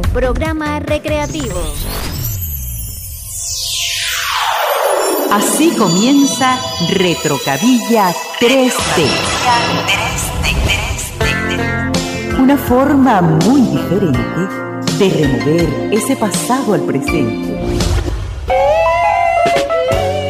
programa 0.00 0.80
recreativo. 0.80 1.60
Así 5.30 5.70
comienza 5.76 6.58
Retrocavilla 6.90 8.12
3D. 8.40 9.08
Una 12.38 12.56
forma 12.56 13.20
muy 13.22 13.60
diferente 13.62 14.40
de 14.98 15.10
remover 15.10 15.92
ese 15.92 16.16
pasado 16.16 16.74
al 16.74 16.82
presente 16.82 17.58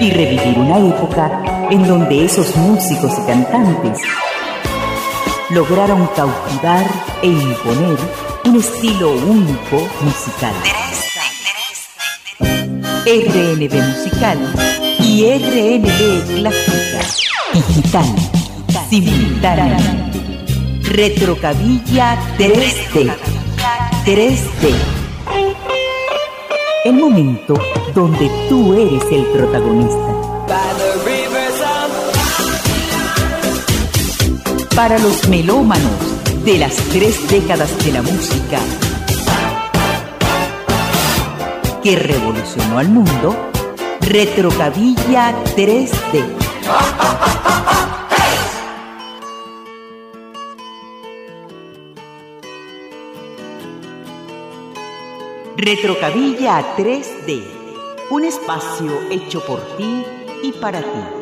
y 0.01 0.11
revivir 0.11 0.59
una 0.59 0.79
época 0.79 1.69
en 1.71 1.87
donde 1.87 2.25
esos 2.25 2.57
músicos 2.57 3.13
y 3.19 3.27
cantantes 3.27 4.01
lograron 5.51 6.07
cautivar 6.17 6.85
e 7.23 7.29
imponer 7.29 7.99
un 8.45 8.57
estilo 8.57 9.13
único 9.13 9.89
musical. 10.01 10.55
RNB 13.05 13.75
musical 13.75 14.39
y 15.01 15.25
RNB 15.25 16.37
clásica, 16.37 17.01
digital, 17.53 18.07
simultáneamente. 18.89 20.21
Retrocavilla 20.91 22.19
3D. 22.39 23.15
3D. 24.05 24.75
El 26.85 26.95
momento 26.95 27.55
donde 27.95 28.29
tú 28.49 28.75
eres 28.75 29.05
el 29.13 29.25
protagonista. 29.27 30.13
Para 34.75 34.99
los 34.99 35.29
melómanos 35.29 36.12
de 36.45 36.59
las 36.59 36.75
tres 36.89 37.29
décadas 37.31 37.85
de 37.85 37.93
la 37.93 38.03
música 38.03 38.59
que 41.83 41.97
revolucionó 41.97 42.79
al 42.79 42.89
mundo, 42.89 43.37
Retrocavilla 44.01 45.35
3D. 45.57 46.25
Retrocavilla 55.57 56.77
3D, 56.77 57.45
un 58.11 58.25
espacio 58.25 58.91
hecho 59.11 59.45
por 59.47 59.61
ti 59.77 60.05
y 60.43 60.53
para 60.53 60.81
ti. 60.81 61.22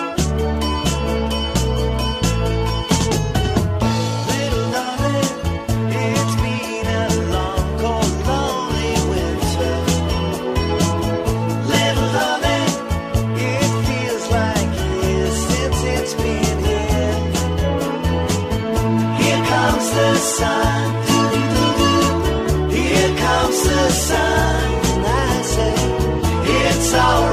sour 26.91 27.30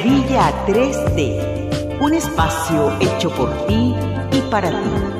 Retrocavilla 0.00 0.64
3D, 0.66 2.00
un 2.00 2.14
espacio 2.14 2.96
hecho 3.00 3.28
por 3.30 3.50
ti 3.66 3.94
y 4.32 4.40
para 4.50 4.70
ti. 4.70 5.19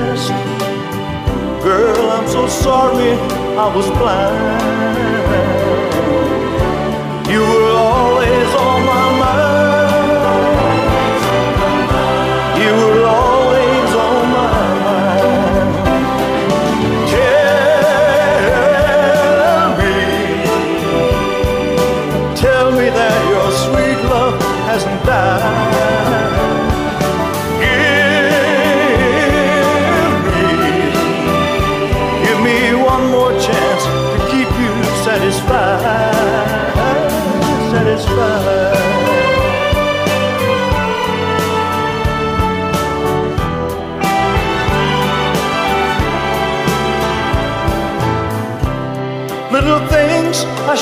so 2.31 2.47
sorry 2.47 3.11
I 3.57 3.75
was 3.75 3.89
blind. 3.89 5.60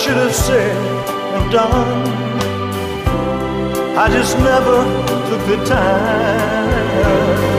should 0.10 0.18
have 0.18 0.34
said 0.34 0.76
and 1.36 1.52
done. 1.52 2.08
I 3.96 4.10
just 4.10 4.36
never 4.40 4.78
took 5.30 5.46
the 5.46 5.64
time. 5.66 7.59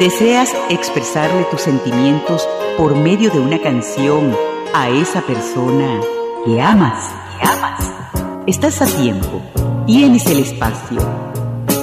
¿Deseas 0.00 0.50
expresarle 0.68 1.44
tus 1.50 1.62
sentimientos 1.62 2.46
por 2.76 2.94
medio 2.94 3.30
de 3.30 3.40
una 3.40 3.58
canción 3.58 4.36
a 4.74 4.90
esa 4.90 5.22
persona 5.22 6.02
que 6.44 6.60
amas? 6.60 7.14
Que 7.40 7.48
amas? 7.48 7.90
Estás 8.46 8.82
a 8.82 8.86
tiempo. 8.86 9.40
Tienes 9.86 10.26
el 10.26 10.40
espacio. 10.40 11.00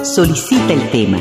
Solicita 0.04 0.72
el 0.72 0.88
tema. 0.92 1.18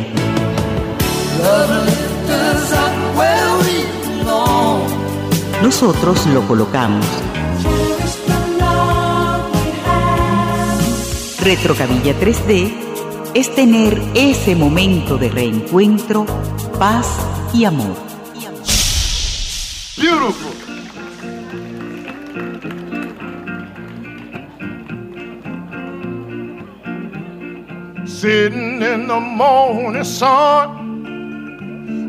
Nosotros 5.63 6.27
lo 6.27 6.47
colocamos. 6.47 7.05
Retrocavilla 11.39 12.13
3D 12.19 12.71
es 13.33 13.55
tener 13.55 13.99
ese 14.13 14.55
momento 14.55 15.17
de 15.17 15.29
reencuentro 15.29 16.27
paz 16.83 17.07
y 17.53 17.63
amor. 17.63 17.95
Beautiful. 19.95 20.51
Sitting 28.05 28.81
in 28.81 29.07
the 29.07 29.19
morning 29.21 30.03
sun, 30.03 30.71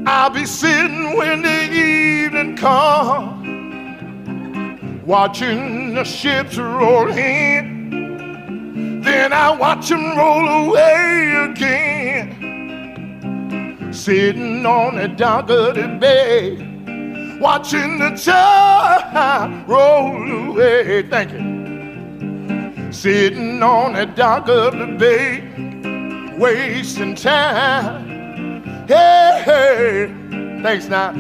I'll 0.09 0.31
be 0.31 0.45
sitting 0.45 1.17
when 1.19 1.43
the 1.43 1.61
evening 1.71 2.57
comes, 2.57 3.47
watching 5.07 5.95
the 5.95 6.03
ships 6.03 6.59
roll 6.59 7.13
in. 7.13 9.03
Then 9.03 9.33
I 9.33 9.57
watch 9.57 9.89
them 9.89 10.17
roll 10.19 10.49
away. 10.49 11.24
Sitting 14.05 14.67
on 14.67 14.97
the 14.97 15.09
dock 15.09 15.49
of 15.49 15.77
the 15.77 15.89
bay, 15.99 16.57
watching 17.41 17.99
the 17.99 18.11
tide 18.11 19.65
roll 19.67 20.51
away. 20.51 21.09
Thank 21.09 21.33
you. 21.33 22.93
Sitting 22.93 23.63
on 23.63 23.95
the 23.95 24.05
dock 24.05 24.47
of 24.51 24.77
the 24.77 24.89
bay, 24.99 26.37
wasting 26.37 27.15
time. 27.15 28.63
Hey, 28.87 29.43
hey. 29.43 30.15
thanks 30.63 30.87
now. 30.89 31.13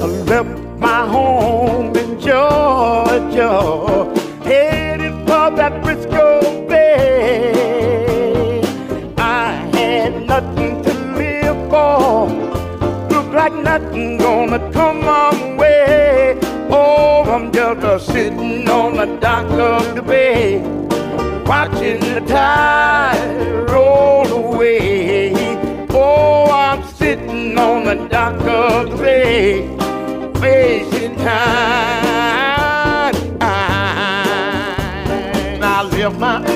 I 0.00 0.06
left 0.24 0.58
my 0.80 1.06
home 1.06 1.94
in 1.94 2.18
Georgia, 2.18 4.10
headed 4.42 5.12
for 5.28 5.50
that 5.54 5.82
Briscoe 5.84 6.66
Bay. 6.66 7.51
Nothing 13.62 14.18
gonna 14.18 14.58
come 14.72 15.04
my 15.04 15.56
way. 15.56 16.38
Oh, 16.70 17.24
I'm 17.24 17.52
just 17.52 17.84
a 17.84 18.00
sitting 18.12 18.68
on 18.68 18.96
the 18.96 19.06
dock 19.20 19.50
of 19.50 19.94
the 19.94 20.02
bay, 20.02 20.60
watching 21.46 22.00
the 22.00 22.20
tide 22.26 23.70
roll 23.70 24.26
away. 24.26 25.32
Oh, 25.90 26.50
I'm 26.50 26.82
sitting 26.94 27.56
on 27.58 27.84
the 27.84 28.08
dock 28.08 28.40
of 28.42 28.90
the 28.90 28.96
bay, 28.96 29.68
wasting 30.40 31.16
time. 31.16 32.02
I 35.64 35.82
left 35.90 36.18
my 36.18 36.51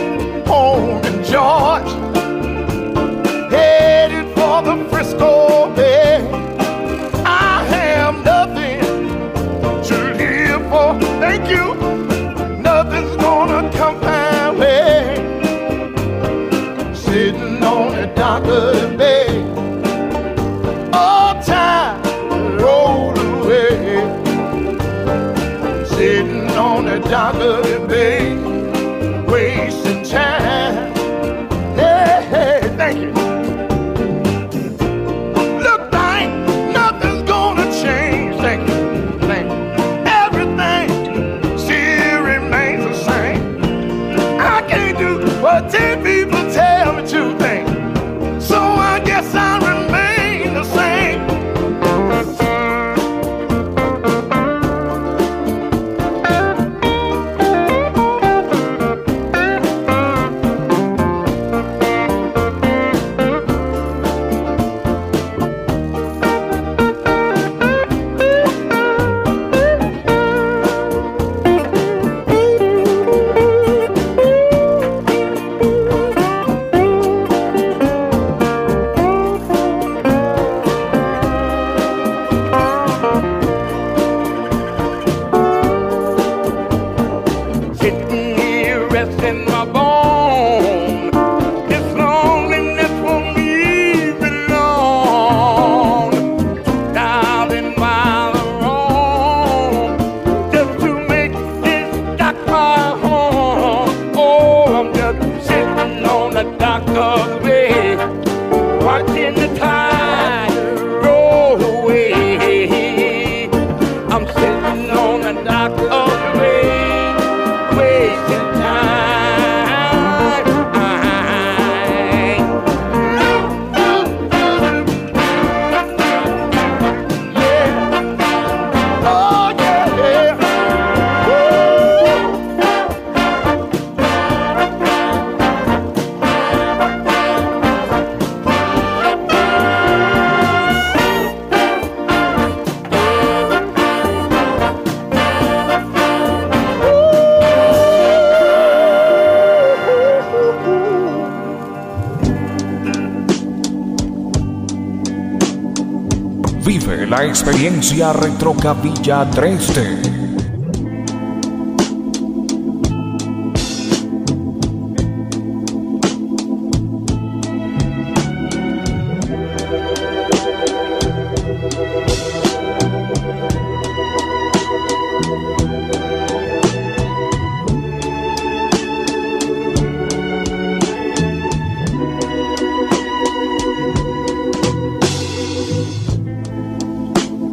Experiencia 157.39 158.15
Retrocavilla 158.15 159.29
3D. 159.31 160.16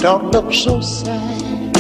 Don't 0.04 0.32
look 0.34 0.54
so 0.54 0.82
sad. 0.82 1.78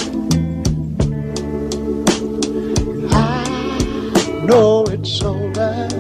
I 3.12 4.46
know 4.48 4.86
it's 4.86 5.22
alright. 5.22 5.92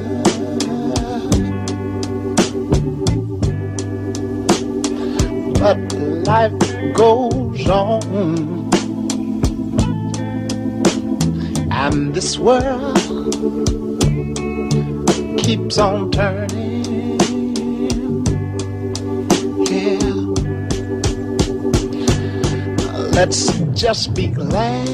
but 5.60 5.77
life 6.25 6.94
goes 6.94 7.68
on. 7.68 8.72
And 11.72 12.15
this 12.15 12.39
world 12.39 12.98
keeps 15.39 15.77
on 15.77 16.10
turning. 16.12 16.52
Let's 23.13 23.46
just 23.74 24.15
be 24.15 24.28
glad 24.28 24.89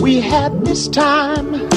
we 0.00 0.20
had 0.20 0.64
this 0.64 0.88
time 0.88 1.68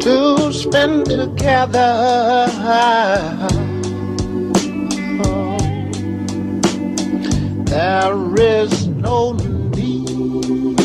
to 0.00 0.52
spend 0.52 1.06
together. 1.06 2.46
There 7.66 8.34
is 8.40 8.86
no 8.88 9.32
need 9.32 10.78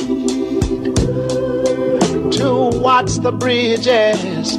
to 2.33 2.69
watch 2.79 3.15
the 3.15 3.31
bridges 3.31 4.57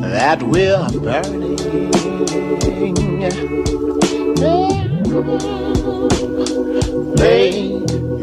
that 0.00 0.42
we're 0.42 0.88
burning. 1.00 1.56
Lay 7.18 7.58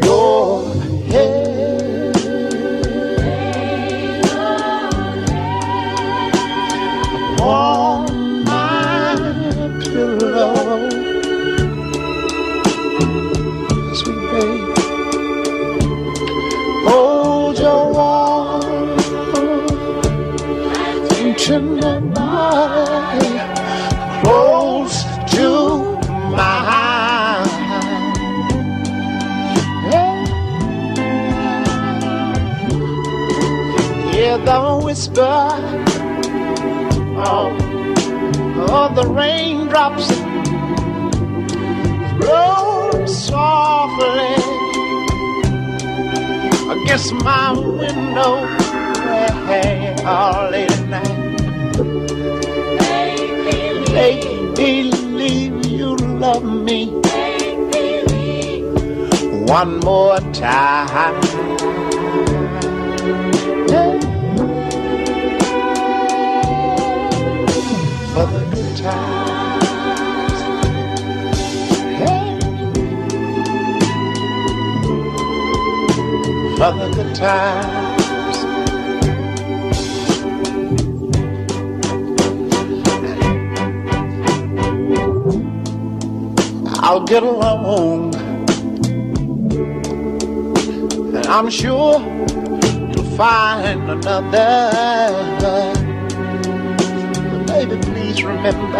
your 0.03 0.73
head 1.09 1.42
whisper 34.93 35.49
oh, 37.25 37.49
of 38.69 38.95
the 38.95 39.07
raindrops 39.07 40.07
roll 42.23 43.07
softly 43.07 44.35
against 46.75 47.11
my 47.25 47.53
window 47.53 48.45
hey, 49.47 49.95
all 50.05 50.51
late 50.51 50.71
at 50.71 50.87
night. 50.87 51.17
Make 53.95 54.55
believe 54.55 55.65
you 55.65 55.95
love 55.95 56.43
me 56.43 56.91
one 59.47 59.79
more 59.79 60.19
time. 60.33 61.52
Times. 68.75 70.41
Hey. 71.99 72.39
For 76.57 76.71
the 76.73 76.87
good 76.95 77.15
times. 77.15 77.83
I'll 86.79 87.05
get 87.05 87.23
along. 87.23 88.15
And 91.15 91.27
I'm 91.27 91.49
sure 91.49 91.99
you'll 92.01 93.17
find 93.17 93.89
another. 93.89 95.73
Baby, 97.47 97.92
please 98.13 98.23
remember, 98.25 98.77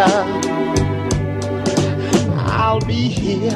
I'll 2.38 2.80
be 2.82 3.08
here. 3.08 3.52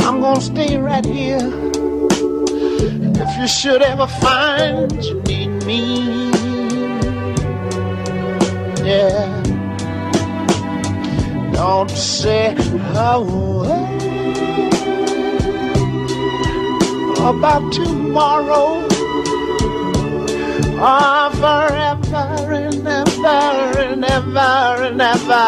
I'm 0.00 0.20
gonna 0.20 0.40
stay 0.40 0.76
right 0.76 1.04
here. 1.04 1.38
If 3.22 3.38
you 3.38 3.48
should 3.48 3.82
ever 3.82 4.06
find 4.06 5.04
you 5.04 5.22
need 5.22 5.64
me, 5.64 6.30
yeah. 8.84 9.42
Don't 11.52 11.90
say 11.90 12.54
oh, 12.58 13.62
about 17.18 17.72
tomorrow 17.72 18.90
or 20.80 21.30
forever 21.32 22.69
ever 23.24 23.78
and 23.80 24.04
ever 24.04 24.84
and 24.84 25.00
ever. 25.00 25.40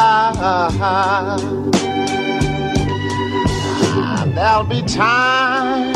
There'll 4.35 4.65
be 4.65 4.83
time 4.83 5.93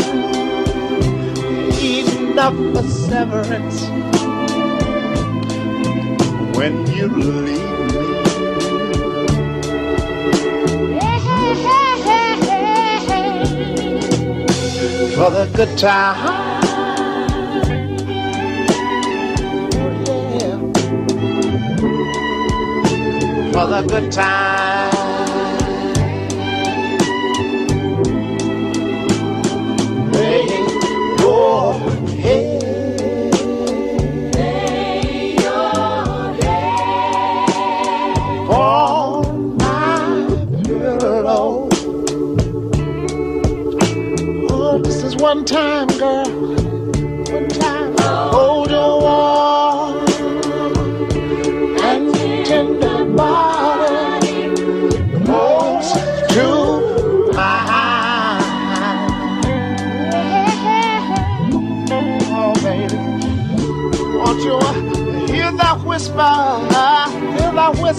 enough 2.37 2.55
for 2.75 2.83
severance 2.83 3.89
when 6.57 6.87
you 6.93 7.09
leave 7.09 7.45
me. 7.45 7.57
For 15.15 15.31
the 15.31 15.51
good 15.55 15.79
time. 15.79 16.56
For 23.57 23.67
the 23.67 23.81
good 23.89 24.13
time. 24.13 24.93
Lay 30.13 30.45
your 31.19 31.73
head. 32.21 32.65
on 38.51 39.57
my 39.57 40.63
pillow. 40.65 41.69
Oh, 44.51 44.79
this 44.85 45.03
is 45.03 45.17
one 45.17 45.47
time, 45.47 45.76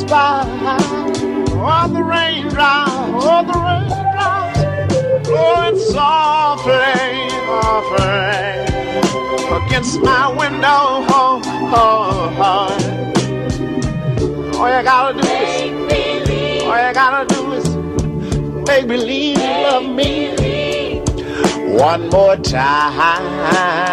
whisper? 0.07 0.45
Oh, 1.59 1.87
the 1.91 2.03
raindrops, 2.03 2.91
oh, 2.91 3.43
the 3.43 3.53
raindrops 3.59 4.59
blowing 5.27 5.79
softly, 5.79 7.29
softly 7.29 8.15
against 9.65 9.99
my 10.01 10.27
window. 10.29 11.03
Oh, 11.09 11.41
oh, 11.73 12.33
oh. 12.39 12.69
All 14.59 14.69
you 14.75 14.83
gotta 14.83 15.13
do 15.21 15.27
is, 15.27 16.63
all 16.63 16.87
you 16.87 16.93
gotta 16.93 17.25
do 17.33 17.51
is 17.53 17.67
make 18.67 18.87
believe 18.87 19.37
you 19.37 19.43
love 19.43 19.85
me 19.89 21.01
one 21.77 22.09
more 22.09 22.37
time. 22.37 23.87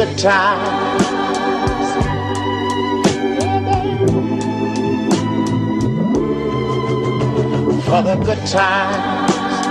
the 0.00 0.14
times. 0.16 1.04
For 7.84 8.02
the 8.02 8.16
good 8.24 8.46
times. 8.46 9.66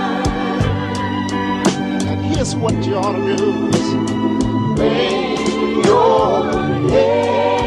And 2.06 2.22
here's 2.26 2.56
what 2.56 2.76
you 2.86 2.96
ought 2.96 3.14
to 3.14 3.38
do. 3.38 3.70
Lay 4.76 5.34
your 5.84 6.90
head. 6.90 7.59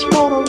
this 0.00 0.12
morning. 0.14 0.46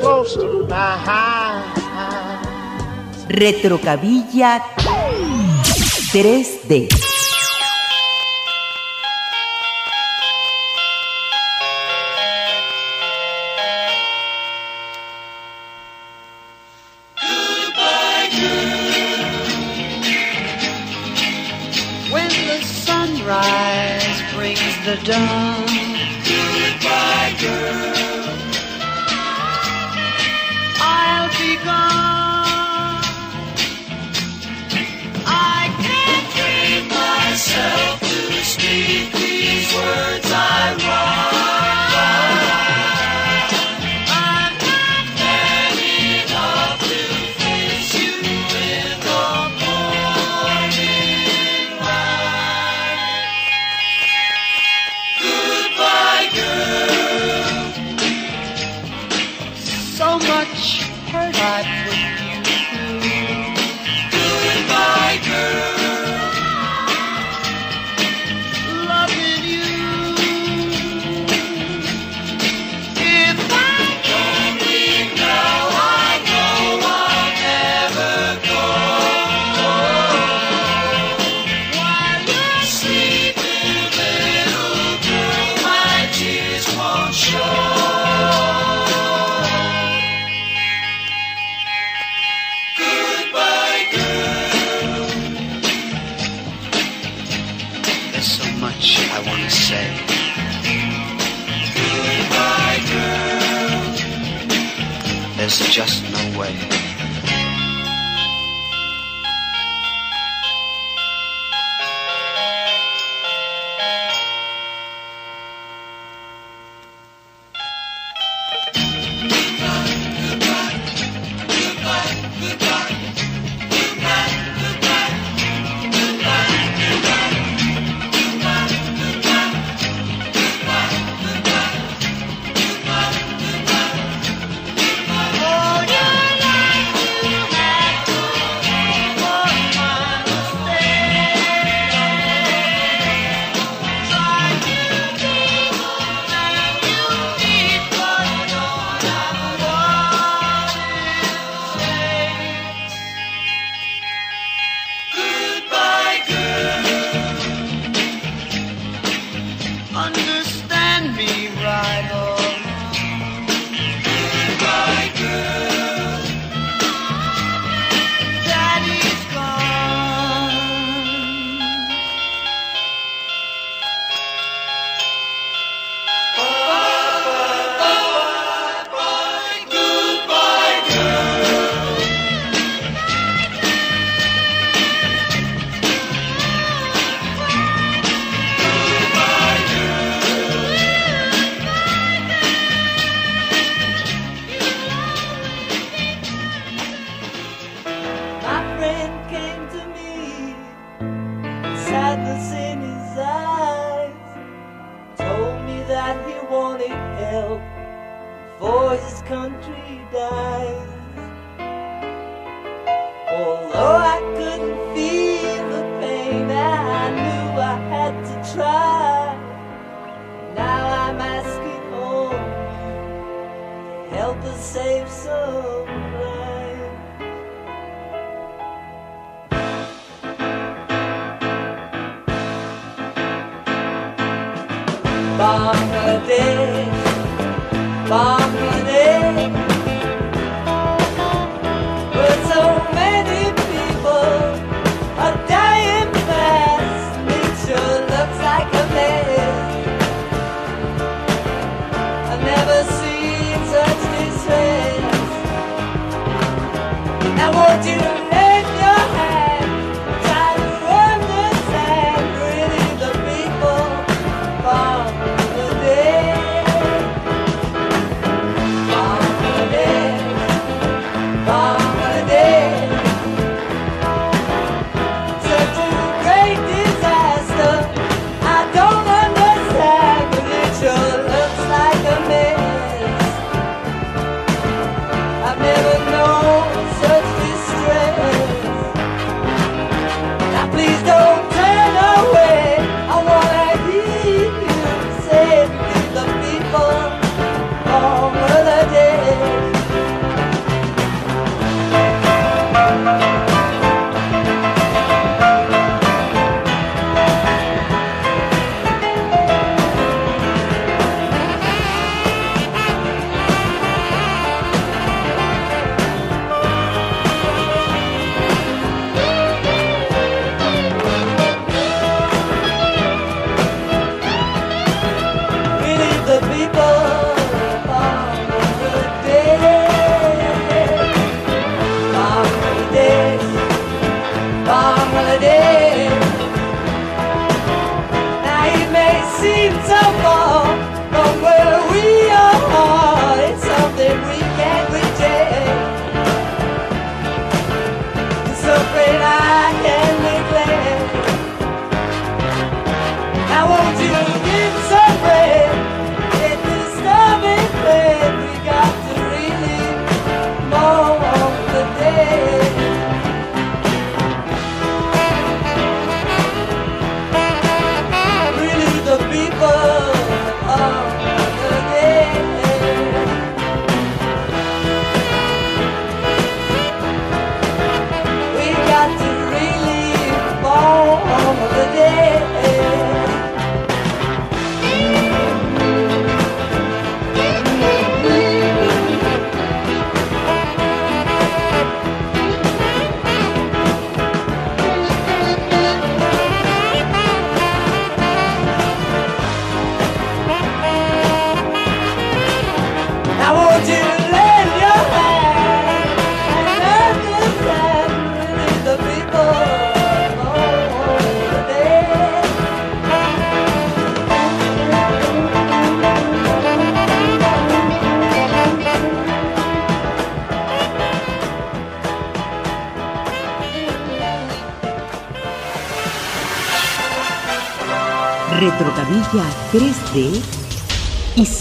Close 0.00 0.34
to 0.36 0.66
my 0.68 0.96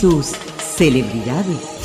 sus 0.03 0.33
celebridades. 0.75 1.82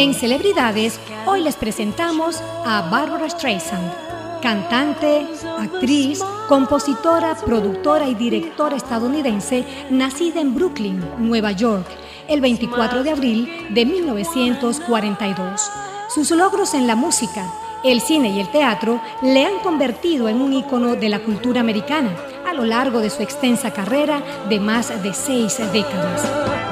En 0.00 0.14
Celebridades, 0.14 0.98
hoy 1.26 1.42
les 1.42 1.56
presentamos 1.56 2.40
a 2.64 2.88
Barbara 2.90 3.28
Streisand, 3.28 3.92
cantante, 4.40 5.26
actriz, 5.58 6.20
compositora, 6.48 7.34
productora 7.34 8.08
y 8.08 8.14
directora 8.14 8.76
estadounidense, 8.78 9.62
nacida 9.90 10.40
en 10.40 10.54
Brooklyn, 10.54 11.04
Nueva 11.18 11.52
York, 11.52 11.86
el 12.28 12.40
24 12.40 13.02
de 13.02 13.10
abril 13.10 13.66
de 13.74 13.84
1942. 13.84 15.70
Sus 16.08 16.30
logros 16.30 16.72
en 16.72 16.86
la 16.86 16.96
música, 16.96 17.52
el 17.84 18.00
cine 18.00 18.30
y 18.30 18.40
el 18.40 18.50
teatro 18.50 19.02
le 19.20 19.44
han 19.44 19.58
convertido 19.58 20.30
en 20.30 20.40
un 20.40 20.54
ícono 20.54 20.96
de 20.96 21.10
la 21.10 21.18
cultura 21.18 21.60
americana 21.60 22.16
a 22.48 22.54
lo 22.54 22.64
largo 22.64 23.00
de 23.00 23.10
su 23.10 23.22
extensa 23.22 23.74
carrera 23.74 24.22
de 24.48 24.60
más 24.60 25.02
de 25.02 25.12
seis 25.12 25.58
décadas. 25.74 26.69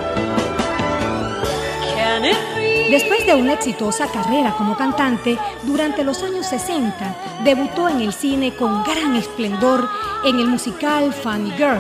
De 3.29 3.35
una 3.35 3.53
exitosa 3.53 4.07
carrera 4.11 4.55
como 4.57 4.75
cantante, 4.75 5.37
durante 5.65 6.03
los 6.03 6.23
años 6.23 6.47
60 6.47 7.43
debutó 7.45 7.87
en 7.91 8.01
el 8.01 8.15
cine 8.15 8.57
con 8.57 8.83
gran 8.85 9.17
esplendor 9.17 9.87
en 10.25 10.39
el 10.39 10.47
musical 10.49 11.13
Funny 11.13 11.51
Girl, 11.51 11.79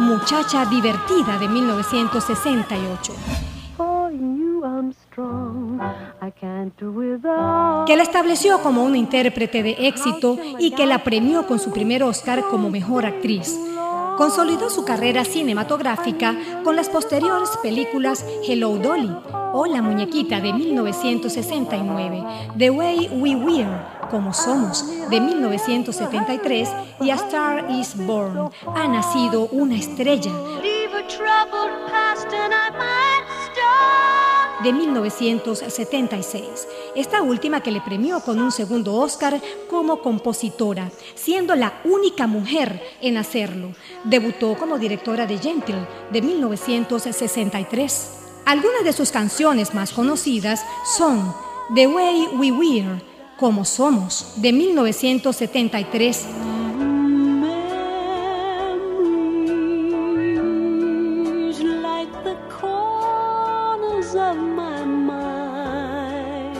Muchacha 0.00 0.66
Divertida 0.66 1.38
de 1.38 1.48
1968, 1.48 3.12
For 3.78 4.12
you 4.12 4.60
I'm 4.66 4.92
strong. 4.92 5.80
I 6.20 6.30
can't 6.38 6.78
do 6.78 6.92
without. 6.92 7.86
que 7.86 7.96
la 7.96 8.02
estableció 8.02 8.58
como 8.62 8.84
una 8.84 8.98
intérprete 8.98 9.62
de 9.62 9.88
éxito 9.88 10.36
y 10.58 10.72
que 10.72 10.84
la 10.84 11.02
premió 11.02 11.46
con 11.46 11.58
su 11.58 11.72
primer 11.72 12.02
Oscar 12.02 12.42
como 12.50 12.68
mejor 12.68 13.06
actriz. 13.06 13.58
Consolidó 14.18 14.68
su 14.68 14.84
carrera 14.84 15.24
cinematográfica 15.24 16.36
con 16.62 16.76
las 16.76 16.90
posteriores 16.90 17.48
películas 17.62 18.26
Hello 18.46 18.76
Dolly 18.76 19.41
o 19.52 19.66
La 19.66 19.82
Muñequita 19.82 20.40
de 20.40 20.52
1969, 20.52 22.24
The 22.56 22.70
Way 22.70 23.10
We 23.12 23.36
Were, 23.36 23.68
Como 24.10 24.32
Somos 24.32 24.84
de 25.10 25.20
1973 25.20 26.68
y 27.00 27.10
A 27.10 27.16
Star 27.16 27.70
is 27.70 27.94
Born, 27.96 28.50
Ha 28.74 28.88
nacido 28.88 29.48
una 29.52 29.76
estrella. 29.76 30.32
De 34.62 34.72
1976, 34.72 36.68
esta 36.94 37.22
última 37.22 37.62
que 37.62 37.72
le 37.72 37.80
premió 37.80 38.20
con 38.20 38.40
un 38.40 38.52
segundo 38.52 38.94
Oscar 38.94 39.40
como 39.68 40.00
compositora, 40.00 40.92
siendo 41.16 41.56
la 41.56 41.80
única 41.84 42.28
mujer 42.28 42.80
en 43.00 43.16
hacerlo. 43.16 43.72
Debutó 44.04 44.56
como 44.56 44.78
directora 44.78 45.26
de 45.26 45.38
Gentle 45.38 45.88
de 46.12 46.22
1963. 46.22 48.21
Algunas 48.44 48.84
de 48.84 48.92
sus 48.92 49.12
canciones 49.12 49.72
más 49.72 49.92
conocidas 49.92 50.64
son 50.96 51.32
The 51.74 51.86
Way 51.86 52.28
We 52.34 52.50
Were, 52.50 53.00
Como 53.38 53.64
Somos, 53.64 54.32
de 54.36 54.52
1973, 54.52 56.26
Memories 60.32 61.60
like 61.60 62.10
the 62.24 62.34
corners 62.60 64.14
of 64.16 64.36
my 64.36 64.84
mind. 64.84 66.56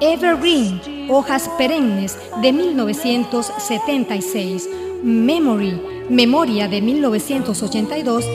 Evergreen, 0.00 0.80
Hojas 1.10 1.48
Perennes, 1.56 2.18
de 2.42 2.52
1976, 2.52 4.68
Memory, 5.02 5.80
Memoria, 6.10 6.68
de 6.68 6.82
1982, 6.82 8.26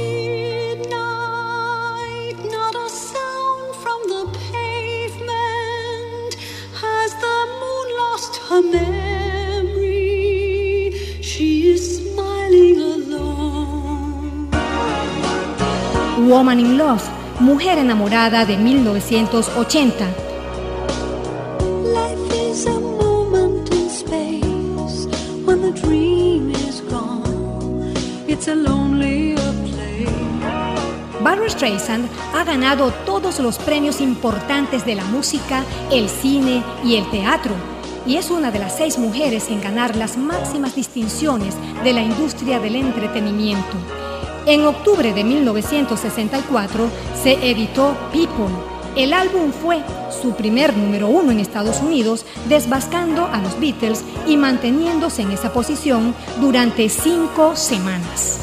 Woman 16.32 16.62
in 16.62 16.78
Love, 16.78 17.04
Mujer 17.42 17.78
enamorada, 17.78 18.46
de 18.46 18.56
1980, 18.56 20.08
Life 21.84 22.50
is 22.50 22.66
a 22.68 22.80
moment 22.80 23.70
in 23.70 23.90
space 23.90 25.10
when 25.46 25.62
the 25.62 25.74
dream 25.82 26.50
is 26.52 26.82
gone. 26.90 27.94
It's 28.30 28.48
a 28.48 28.56
lonely 28.56 29.36
place. 29.36 30.10
Barbara 31.22 31.50
Streisand 31.50 32.08
ha 32.34 32.46
ganado 32.46 32.94
todos 33.06 33.42
los 33.42 33.58
premios 33.58 34.00
importantes 34.00 34.86
de 34.86 34.96
la 34.96 35.04
música, 35.04 35.66
el 35.92 36.08
cine 36.08 36.64
y 36.86 36.96
el 36.96 37.10
teatro, 37.12 37.52
y 38.08 38.16
es 38.16 38.32
una 38.32 38.52
de 38.52 38.60
las 38.60 38.78
seis 38.78 38.98
mujeres 38.98 39.50
en 39.50 39.60
ganar 39.60 39.98
las 39.98 40.16
máximas 40.16 40.76
distinciones 40.78 41.56
de 41.84 41.92
la 41.92 42.02
industria 42.02 42.58
del 42.62 42.78
entretenimiento. 42.78 44.01
En 44.48 44.66
octubre 44.66 45.14
de 45.14 45.24
1964 45.24 46.90
se 47.22 47.34
editó 47.52 47.96
People. 48.12 48.48
El 48.96 49.14
álbum 49.14 49.52
fue 49.52 49.84
su 50.22 50.34
primer 50.34 50.76
número 50.76 51.08
uno 51.08 51.32
en 51.32 51.40
Estados 51.40 51.80
Unidos, 51.80 52.26
desbascando 52.50 53.26
a 53.26 53.40
los 53.40 53.60
Beatles 53.60 54.04
y 54.28 54.38
manteniéndose 54.38 55.22
en 55.22 55.32
esa 55.32 55.54
posición 55.54 56.16
durante 56.42 56.90
cinco 56.90 57.56
semanas. 57.56 58.40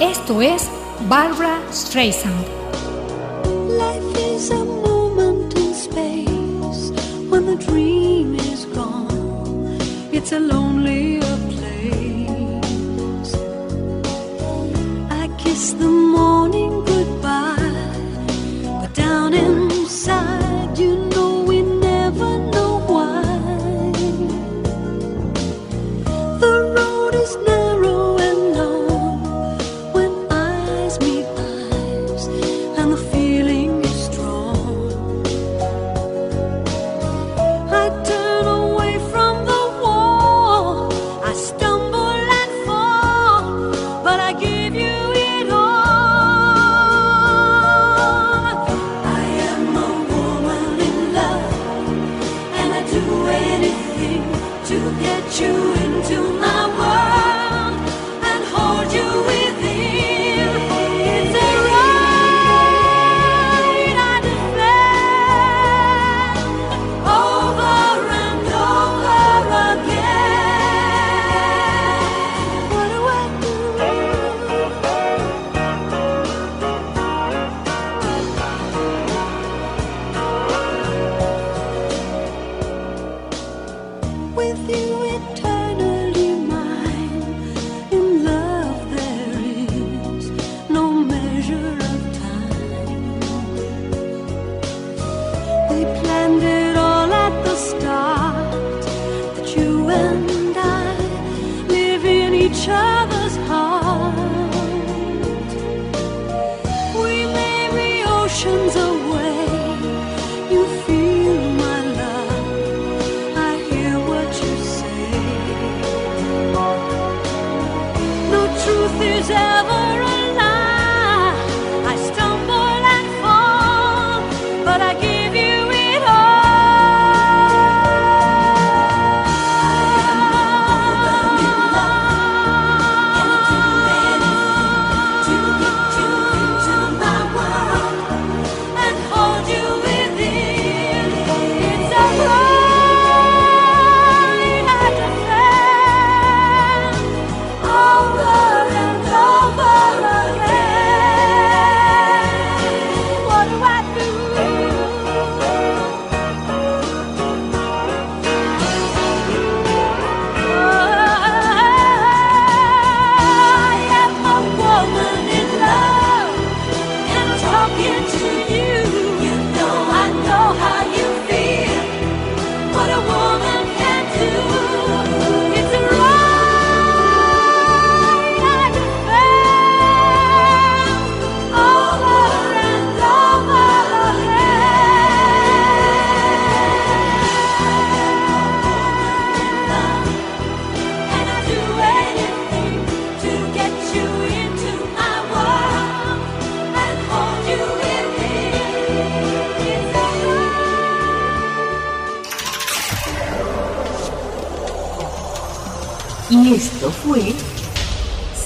Esto 0.00 0.42
es 0.42 0.68
Barbara 1.08 1.60
Streisand. 1.72 2.44
Life 3.68 4.36
is 4.36 4.50
a 4.50 4.64
moment 4.64 5.56
in 5.56 5.72
space 5.72 6.92
when 7.30 7.46
the 7.46 7.56
dream 7.64 8.34
is 8.34 8.66
gone. 8.74 9.78
It's 10.12 10.32
a 10.32 10.40
lonely 10.40 11.20
the 15.70 15.86
morning 15.86 16.61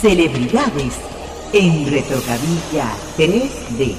Celebridades 0.07 0.95
en 1.53 1.91
Retrocavilla 1.91 2.87
3D. 3.19 3.97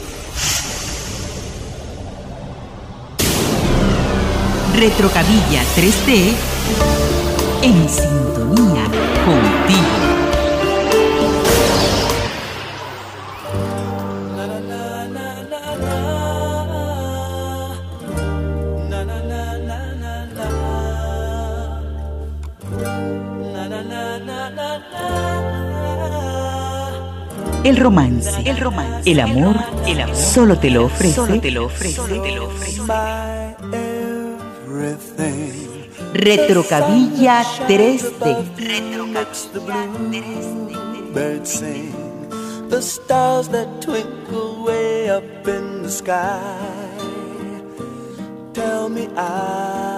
Retrocavilla 4.74 5.64
3D 5.76 6.34
en 7.62 7.90
El 27.68 27.76
romance. 27.76 28.32
El 28.46 28.58
romance. 28.60 29.12
El 29.12 29.20
amor. 29.20 29.58
El 29.86 30.00
amor. 30.00 30.16
Solo 30.16 30.58
te 30.58 30.70
lo 30.70 30.86
ofrece. 30.86 31.16
Solo 31.16 31.42
te 31.42 31.52
lo 31.52 31.66
ofrece. 31.66 32.02
Te 32.02 32.32
lo 32.32 32.46
ofrece. 32.46 32.82
Retrocavilla 36.14 37.44
3D. 37.68 38.56
Retrocavilla 38.56 39.28
3D. 41.14 41.92
The 42.70 42.82
stars 42.82 43.50
that 43.50 43.82
twinkle 43.82 44.64
way 44.64 45.10
up 45.10 45.46
in 45.46 45.84
the 45.84 45.90
sky 45.90 46.40
tell 48.54 48.88
me 48.88 49.10
I 49.18 49.97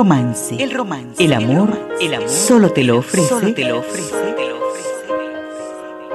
romance, 0.00 0.56
el 0.58 0.70
romance, 0.70 1.22
el 1.22 1.34
amor, 1.34 1.78
el 2.00 2.14
amor, 2.14 2.30
solo 2.30 2.72
te 2.72 2.84
lo 2.84 2.96
ofrece, 3.00 3.28
solo 3.28 3.52
te 3.52 3.66
lo 3.66 3.80
ofrece, 3.80 4.32
te 4.34 4.48
lo 4.48 4.66
ofrece. 4.66 4.94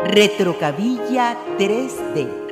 Retrocavilla 0.05 1.38
3D. 1.59 2.44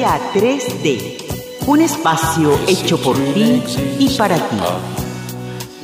Retrocavilla 0.00 0.18
3D. 0.32 1.66
Un 1.66 1.80
espacio 1.82 2.58
hecho 2.66 2.96
por 2.98 3.16
ti 3.16 3.62
y 3.98 4.08
para 4.16 4.36
ti. 4.36 4.56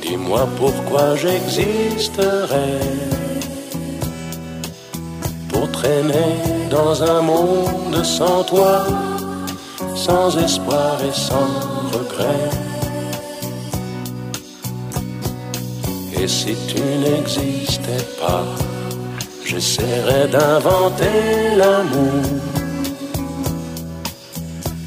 Dis-moi 0.01 0.47
pourquoi 0.57 1.15
j'existerais 1.15 2.79
pour 5.49 5.71
traîner 5.71 6.67
dans 6.69 7.03
un 7.03 7.21
monde 7.21 8.03
sans 8.03 8.43
toi, 8.43 8.85
sans 9.95 10.35
espoir 10.37 10.97
et 11.03 11.13
sans 11.13 11.49
regret. 11.93 12.49
Et 16.19 16.27
si 16.27 16.55
tu 16.67 16.81
n'existais 17.03 18.05
pas, 18.19 18.45
j'essaierais 19.45 20.27
d'inventer 20.27 21.55
l'amour 21.55 22.56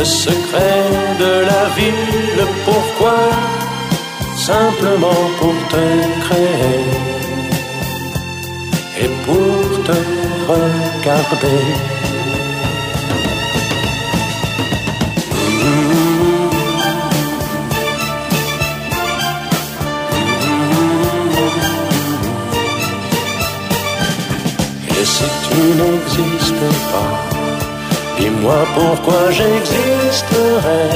le 0.00 0.06
secret 0.06 0.84
de 1.24 1.32
la 1.50 1.64
ville. 1.78 2.42
Pourquoi 2.64 3.18
Simplement 4.50 5.22
pour 5.38 5.56
te 5.72 5.84
créer 6.24 6.84
et 9.02 9.10
pour 9.26 9.62
te 9.86 9.98
regarder? 10.52 11.64
Et 24.98 25.04
si 25.14 25.26
tu 25.44 25.60
n'existes 25.78 26.70
pas, 26.90 27.29
moi 28.42 28.66
pourquoi 28.74 29.30
j'existerais 29.30 30.90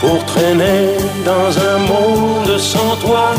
pour 0.00 0.24
traîner 0.24 0.96
dans 1.24 1.50
un 1.70 1.78
monde 1.78 2.58
sans 2.58 2.96
toi, 2.96 3.32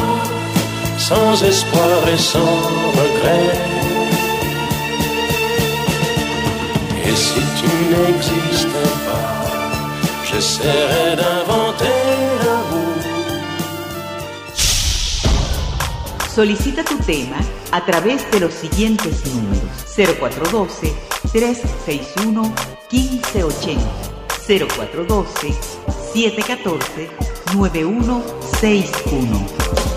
sans 0.98 1.44
espoir 1.44 2.08
et 2.14 2.18
sans 2.18 2.56
regret. 3.00 3.52
Et 7.08 7.16
si 7.16 7.42
tu 7.60 7.72
n'existes 7.92 8.86
pas, 9.08 9.32
j'essaierai 10.30 11.16
d'inventer 11.16 12.00
un 12.54 12.62
bout. 12.70 12.90
Tu 16.36 16.96
tema 17.06 17.36
a 17.72 17.82
través 17.82 18.18
de 18.32 18.40
los 18.40 18.50
siguientes 18.50 19.08
números 19.26 19.60
0412 19.98 21.19
361 21.32 22.52
1580 22.90 23.78
0412 24.48 25.54
714 26.14 27.10
9161 27.54 29.89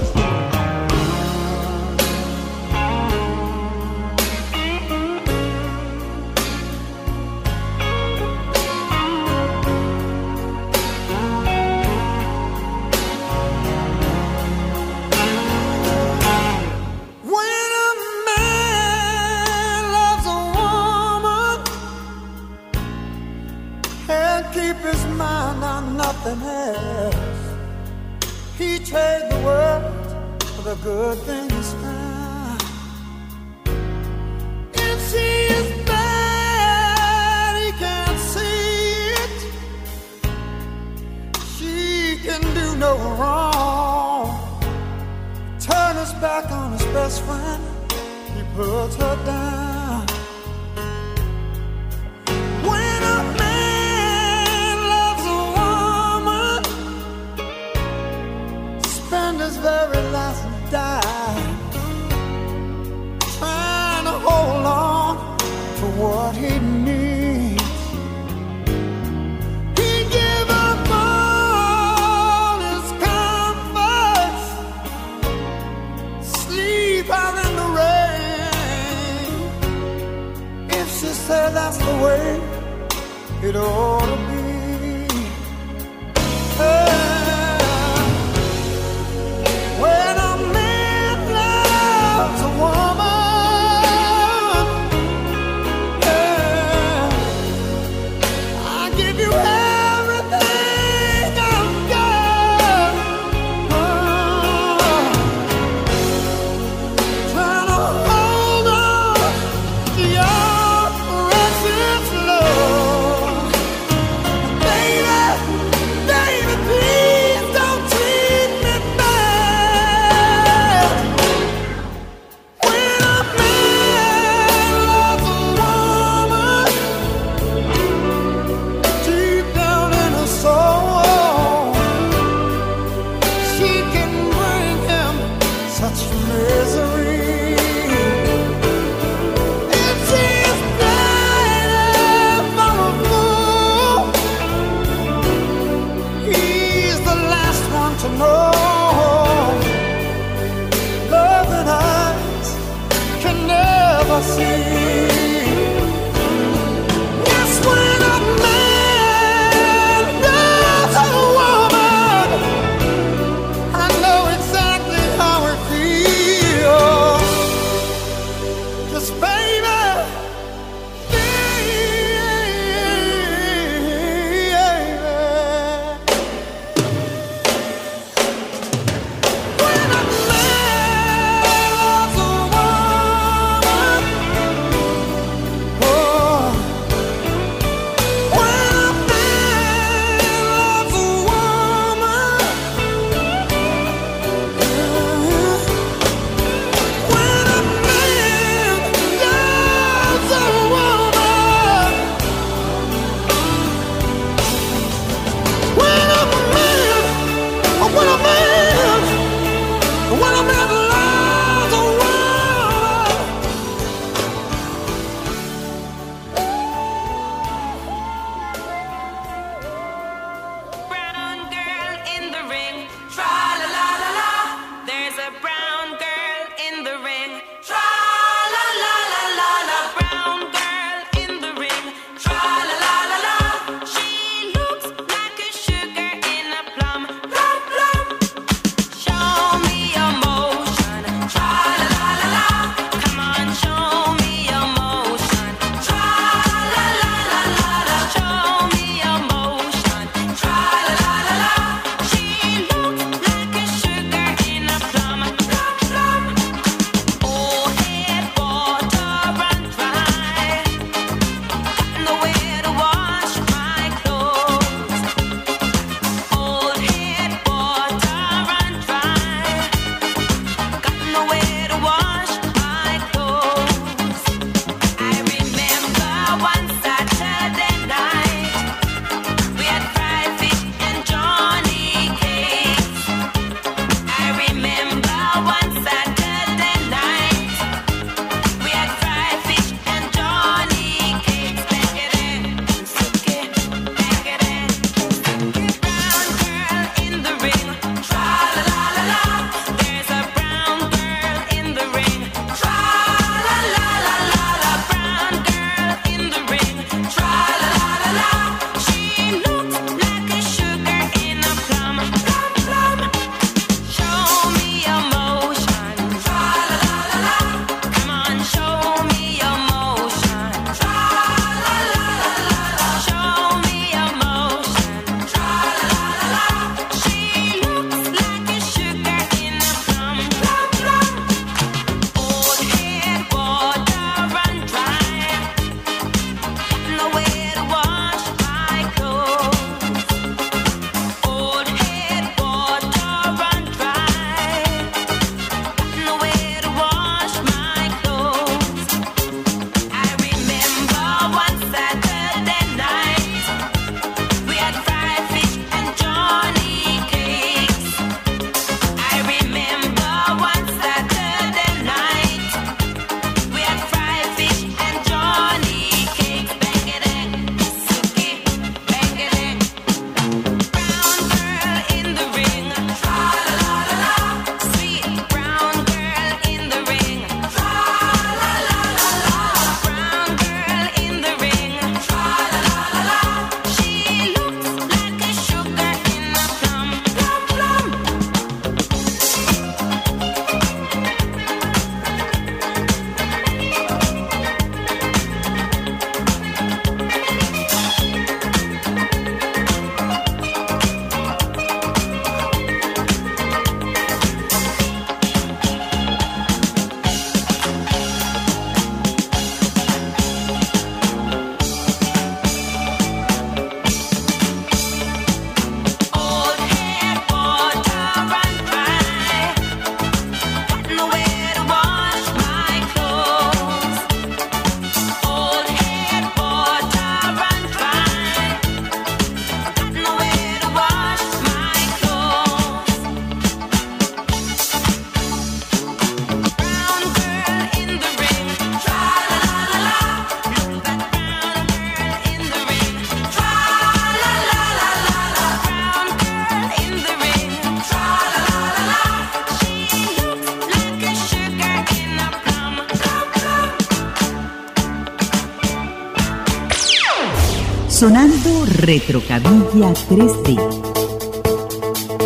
Retrocadilla 458.82 459.94
3D. 460.10 460.58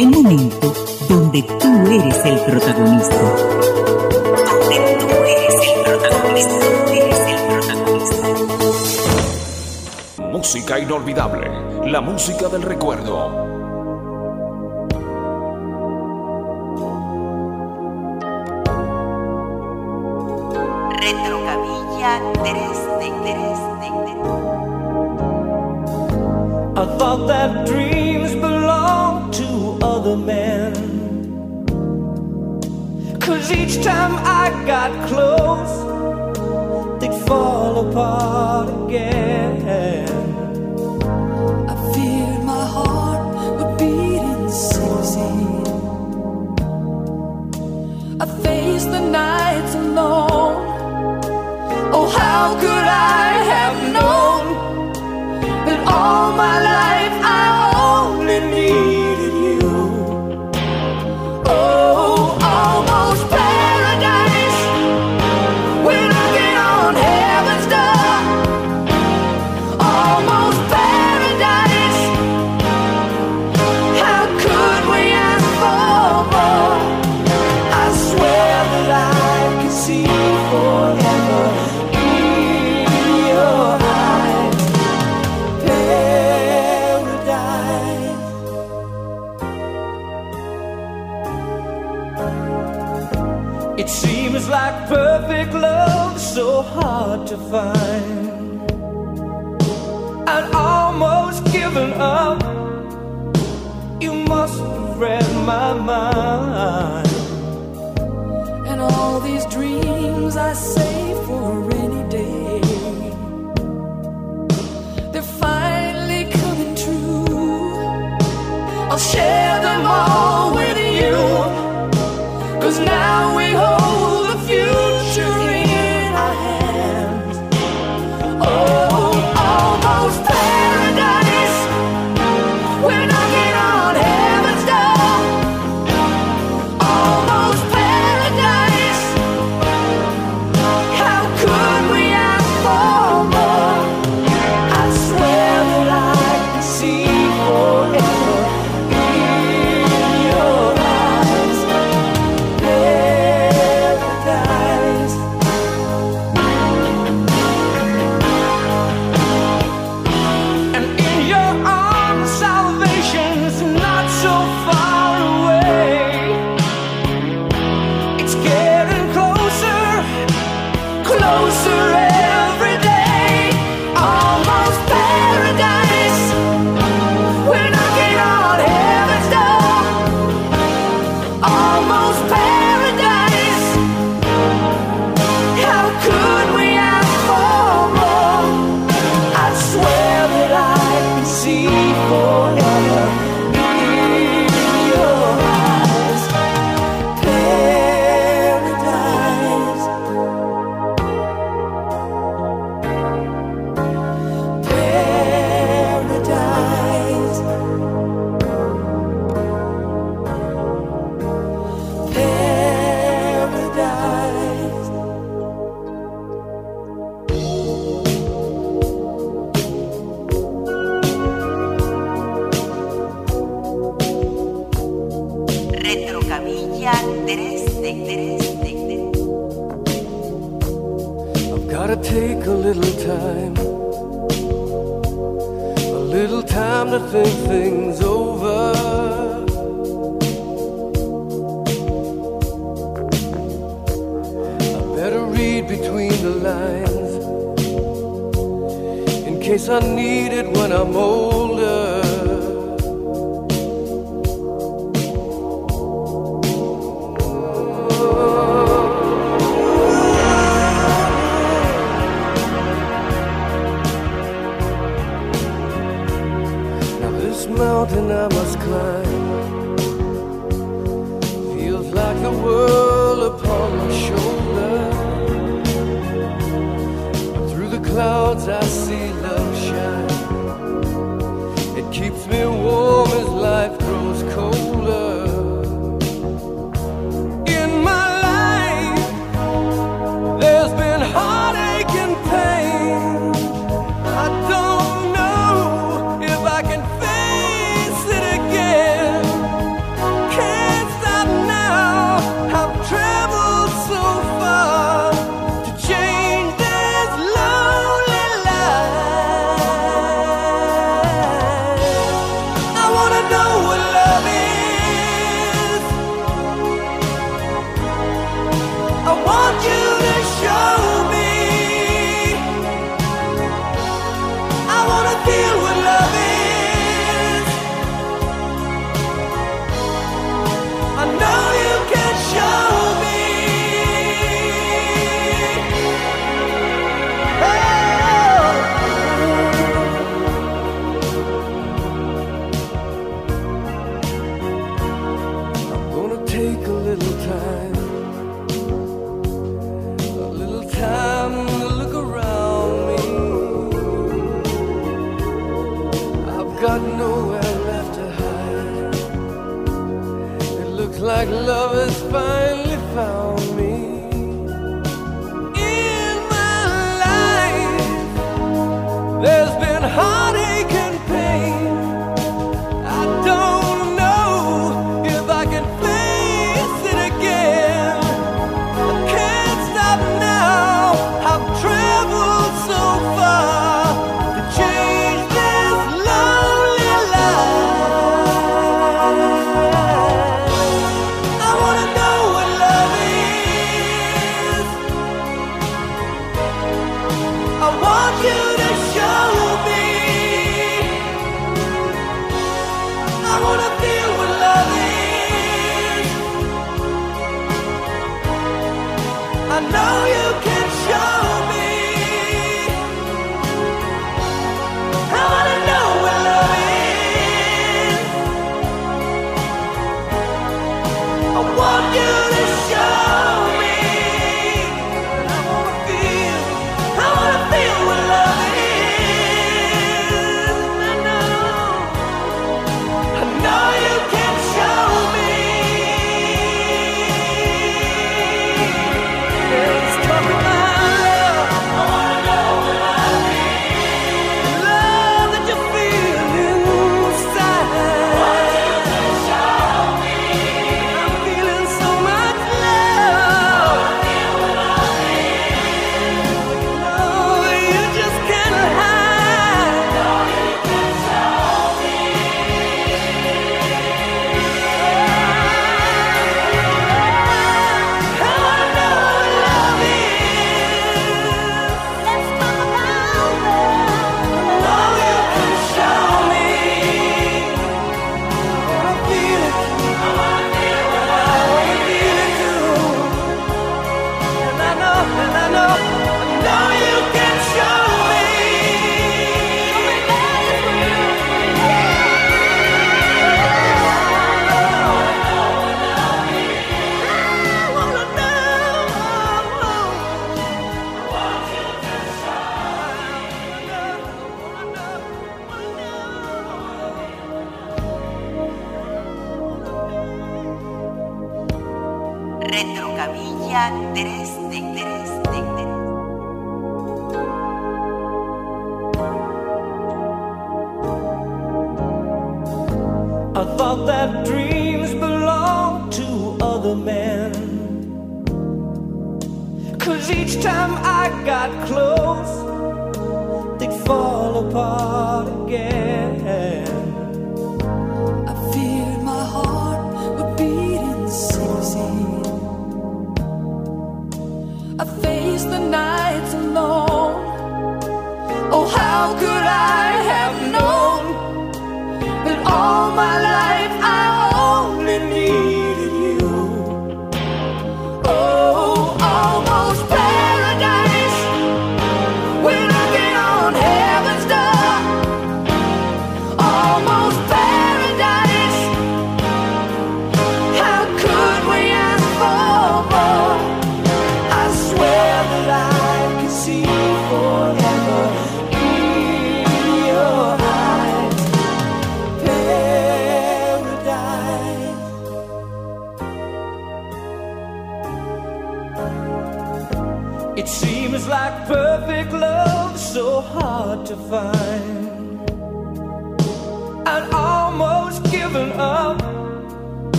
El 0.00 0.10
momento 0.10 0.74
donde 1.08 1.42
tú 1.44 1.86
eres 1.86 2.24
el 2.24 2.40
protagonista. 2.40 3.20
Donde 4.48 4.96
tú 4.98 5.06
eres 5.28 5.54
el 5.68 5.82
protagonista. 5.84 6.58
Tú 6.58 6.90
eres 6.90 7.20
el 7.28 7.40
protagonista. 7.46 8.26
Música 10.22 10.80
inolvidable. 10.80 11.48
La 11.88 12.00
música 12.00 12.48
del 12.48 12.62
recuerdo 12.62 13.49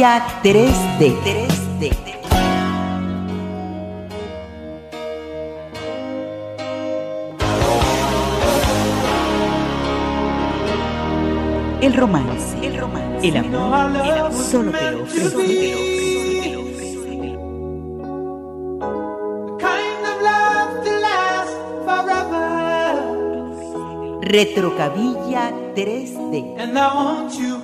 Media 0.00 0.24
3D. 0.42 1.12
3D. 1.22 1.92
El 11.82 11.92
romance, 11.92 12.56
el 12.62 12.78
romance, 12.78 13.28
el 13.28 13.36
amor, 13.36 13.90
el 14.02 14.10
amor 14.10 14.32
solo 14.32 14.72
te 14.72 14.90
lo 14.90 15.02
ofrece. 15.02 15.74
Retrocavilla 24.22 25.52
3D. 25.74 26.54
And 26.58 26.78
I 26.78 26.94
want 26.94 27.32
you 27.34 27.59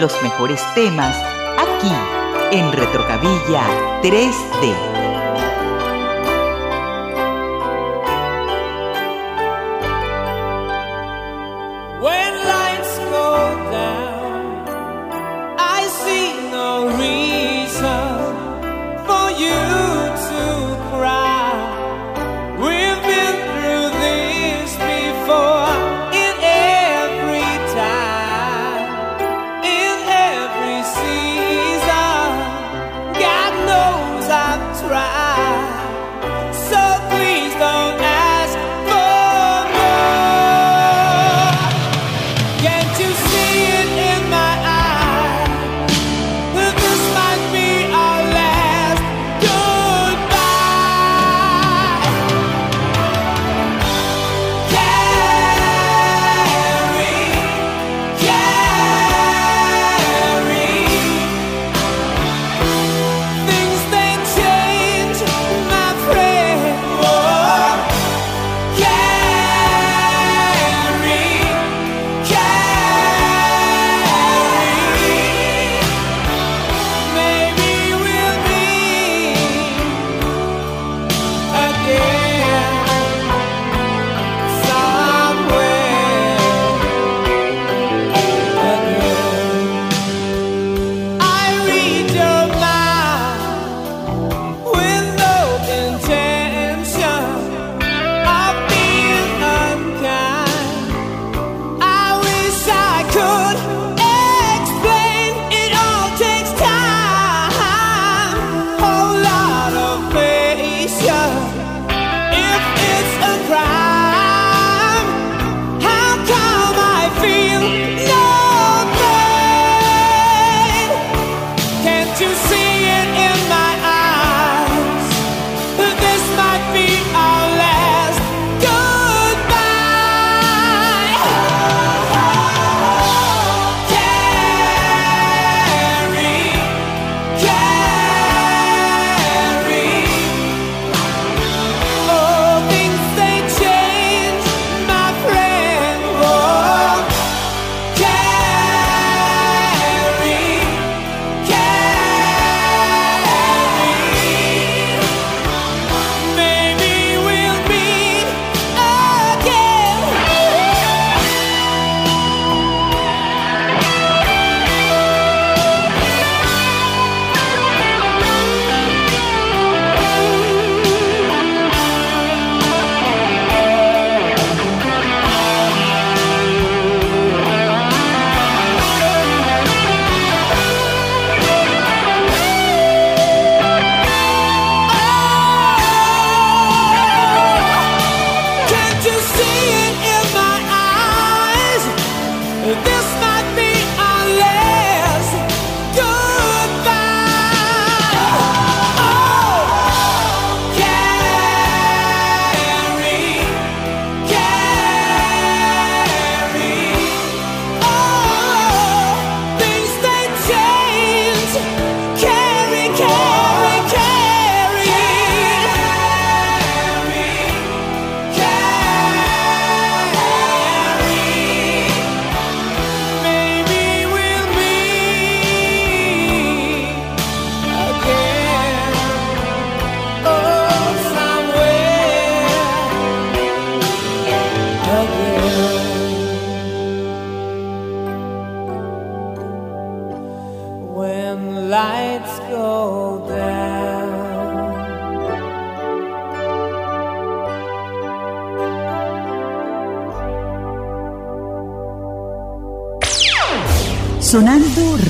los 0.00 0.20
mejores 0.24 0.60
temas 0.74 1.16
aquí 1.56 1.92
en 2.50 2.72
Retrocavilla 2.72 3.62
3D. 4.02 4.93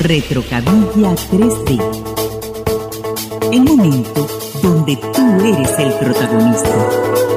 Sonando 0.04 0.08
Retrocabilla 0.08 1.14
3D. 1.30 1.80
El 3.52 3.64
momento 3.64 4.26
donde 4.62 4.96
tú 4.96 5.44
eres 5.46 5.78
el 5.78 5.94
protagonista. 5.94 7.33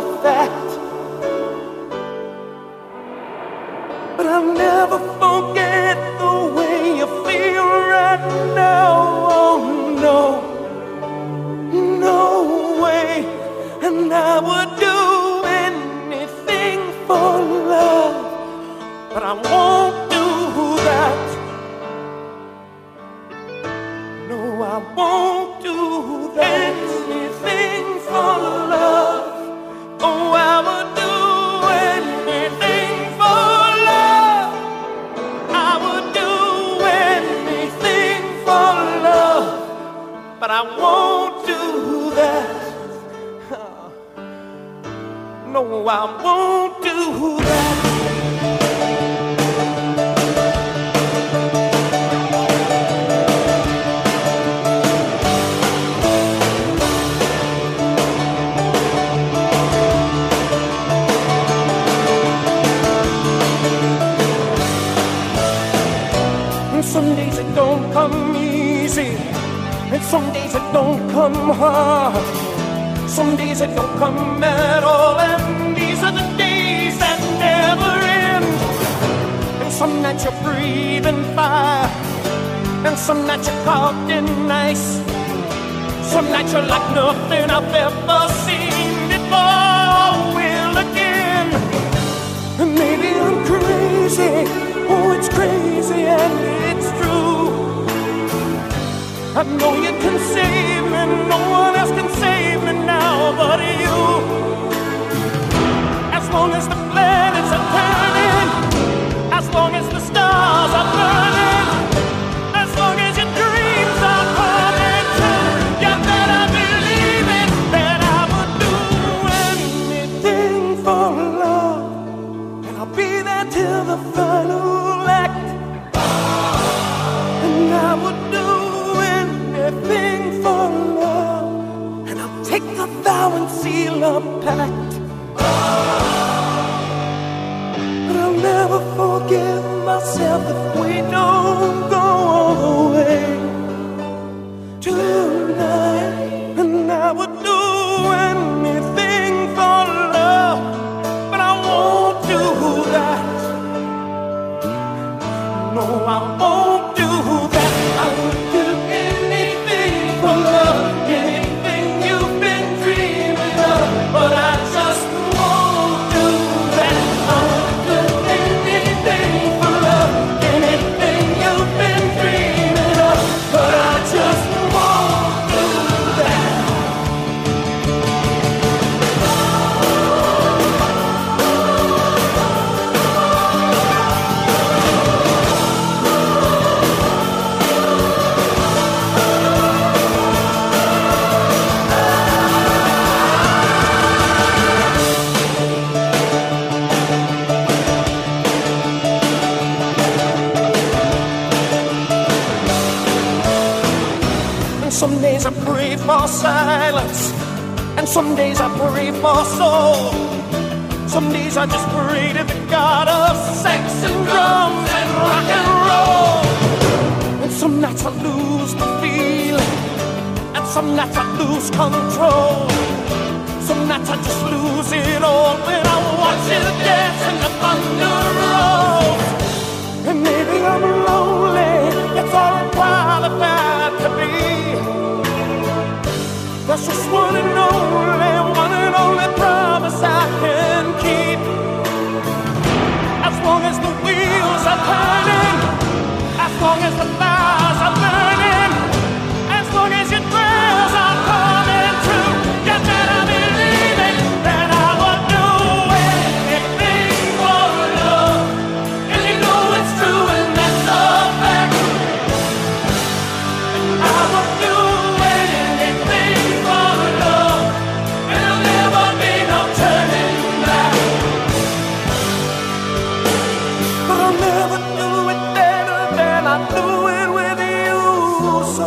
affair 0.00 0.69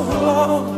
我。 0.06 0.73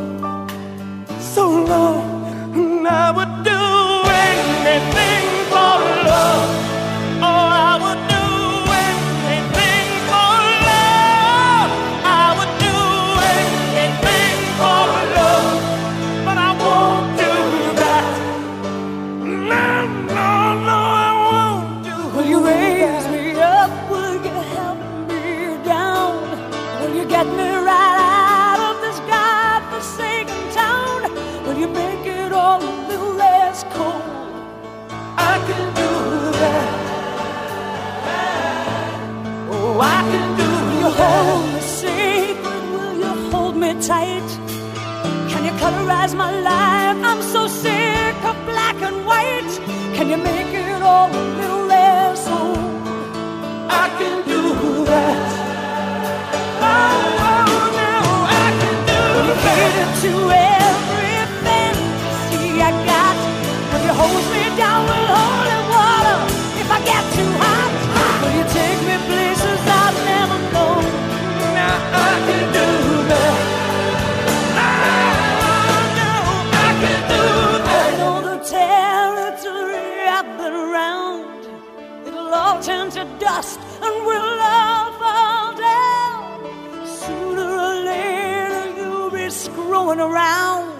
Around. 90.06 90.72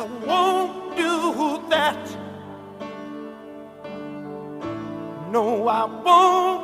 I 0.00 0.04
won't 0.26 0.96
do 0.96 1.68
that. 1.68 2.04
No, 5.30 5.68
I 5.68 5.84
won't 6.06 6.59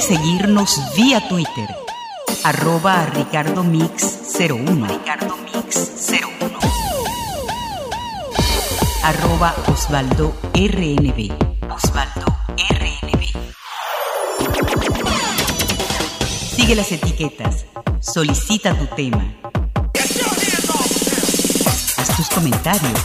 seguirnos 0.00 0.80
vía 0.96 1.28
Twitter, 1.28 1.76
arroba 2.44 3.06
Ricardo 3.06 3.62
Mix 3.62 4.18
01. 4.38 4.86
Ricardo 4.86 5.36
Mix 5.36 6.10
01. 6.10 6.58
Arroba 9.02 9.54
Osvaldo 9.66 10.34
RNB. 10.54 11.32
Osvaldo 11.70 12.26
RNB. 12.56 13.24
Sigue 16.54 16.74
las 16.74 16.90
etiquetas. 16.92 17.66
Solicita 18.00 18.74
tu 18.74 18.86
tema. 18.96 19.34
Haz 21.98 22.16
tus 22.16 22.28
comentarios 22.30 23.00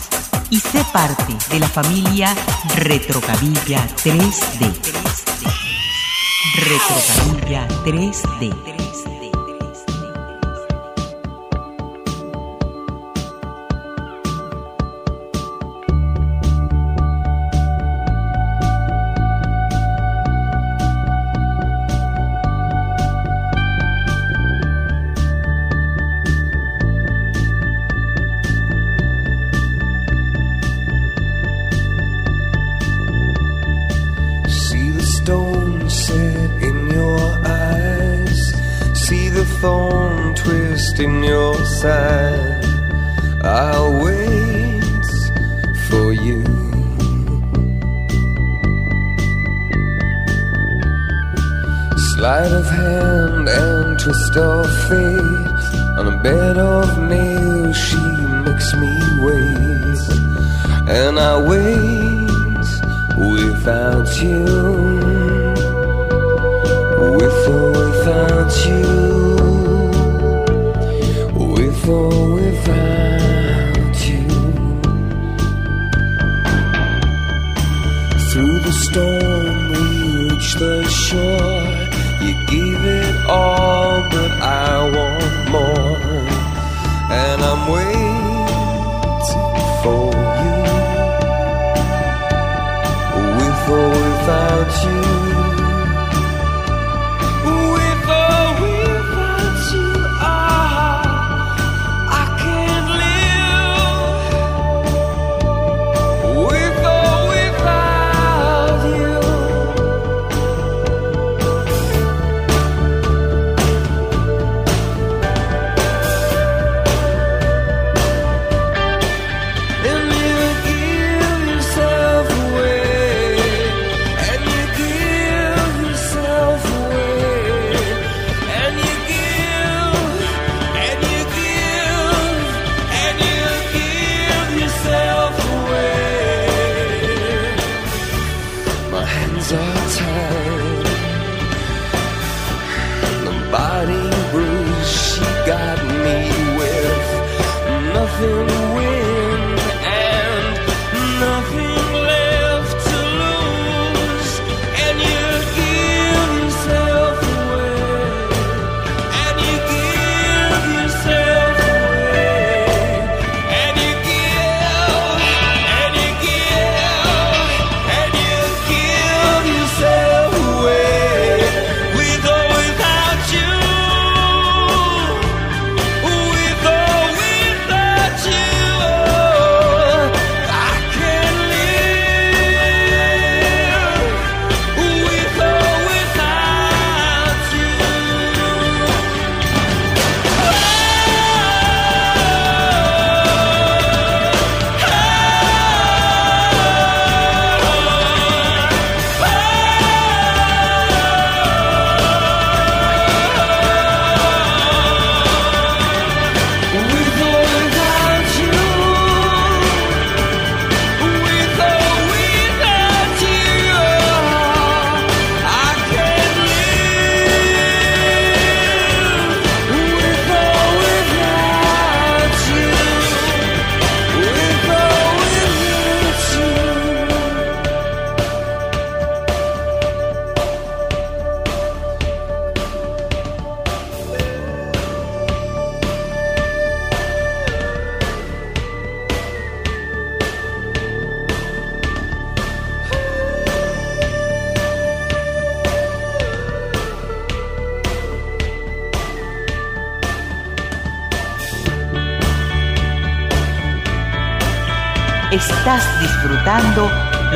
y 0.49 0.59
sé 0.59 0.85
parte 0.93 1.35
de 1.49 1.59
la 1.59 1.67
familia 1.67 2.34
Retrocavilla 2.76 3.85
3D. 4.03 5.05
Retrocarilla 6.57 7.68
3D. 7.84 8.74
you. 64.26 64.55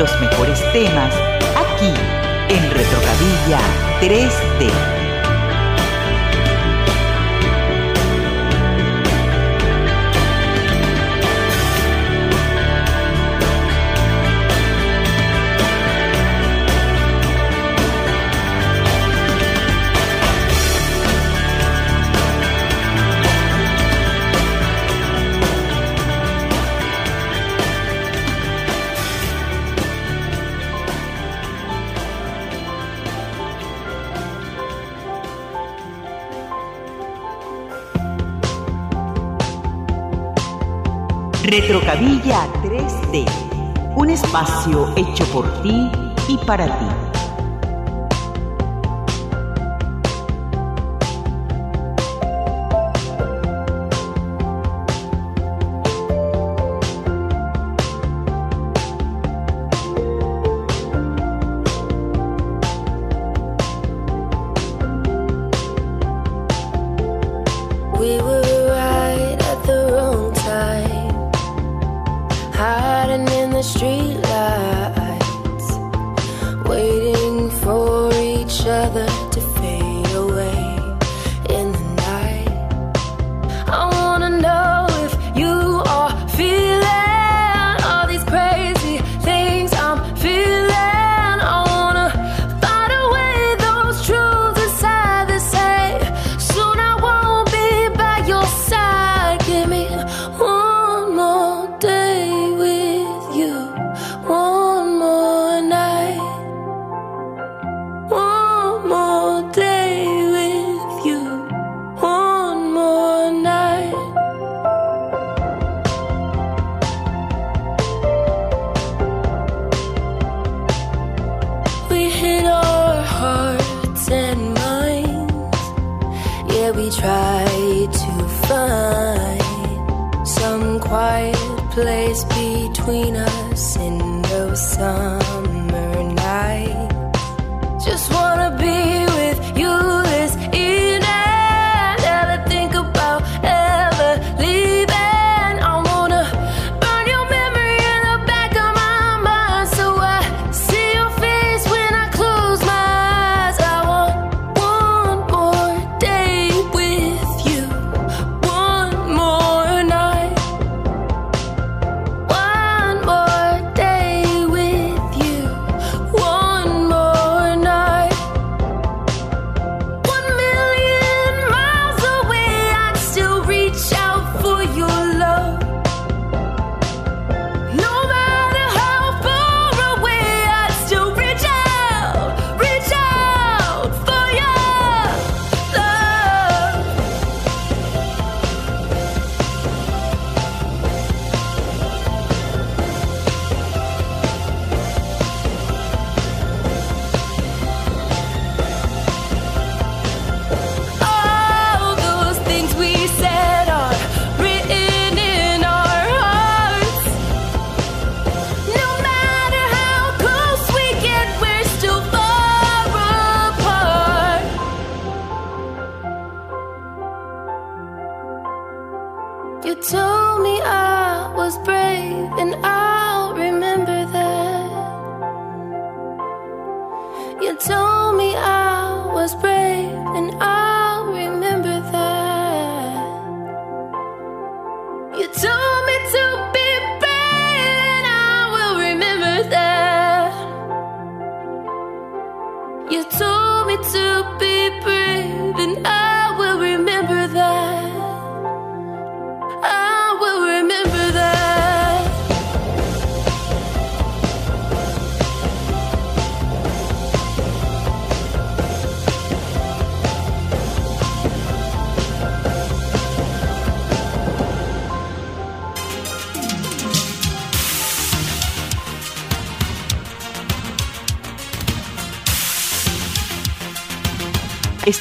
los 0.00 0.18
mejores 0.18 0.58
temas 0.72 1.14
aquí 1.54 1.92
en 2.48 2.70
Retrocadilla 2.70 3.60
3D. 4.00 4.99
Retrocavilla 41.50 42.46
3D, 42.62 43.26
un 43.96 44.08
espacio 44.08 44.94
hecho 44.94 45.24
por 45.32 45.50
ti 45.62 45.90
y 46.28 46.38
para 46.46 46.66
ti. 46.78 46.99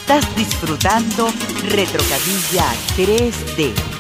Estás 0.10 0.36
disfrutando 0.36 1.28
Retrocadilla 1.66 2.66
3D. 2.98 3.99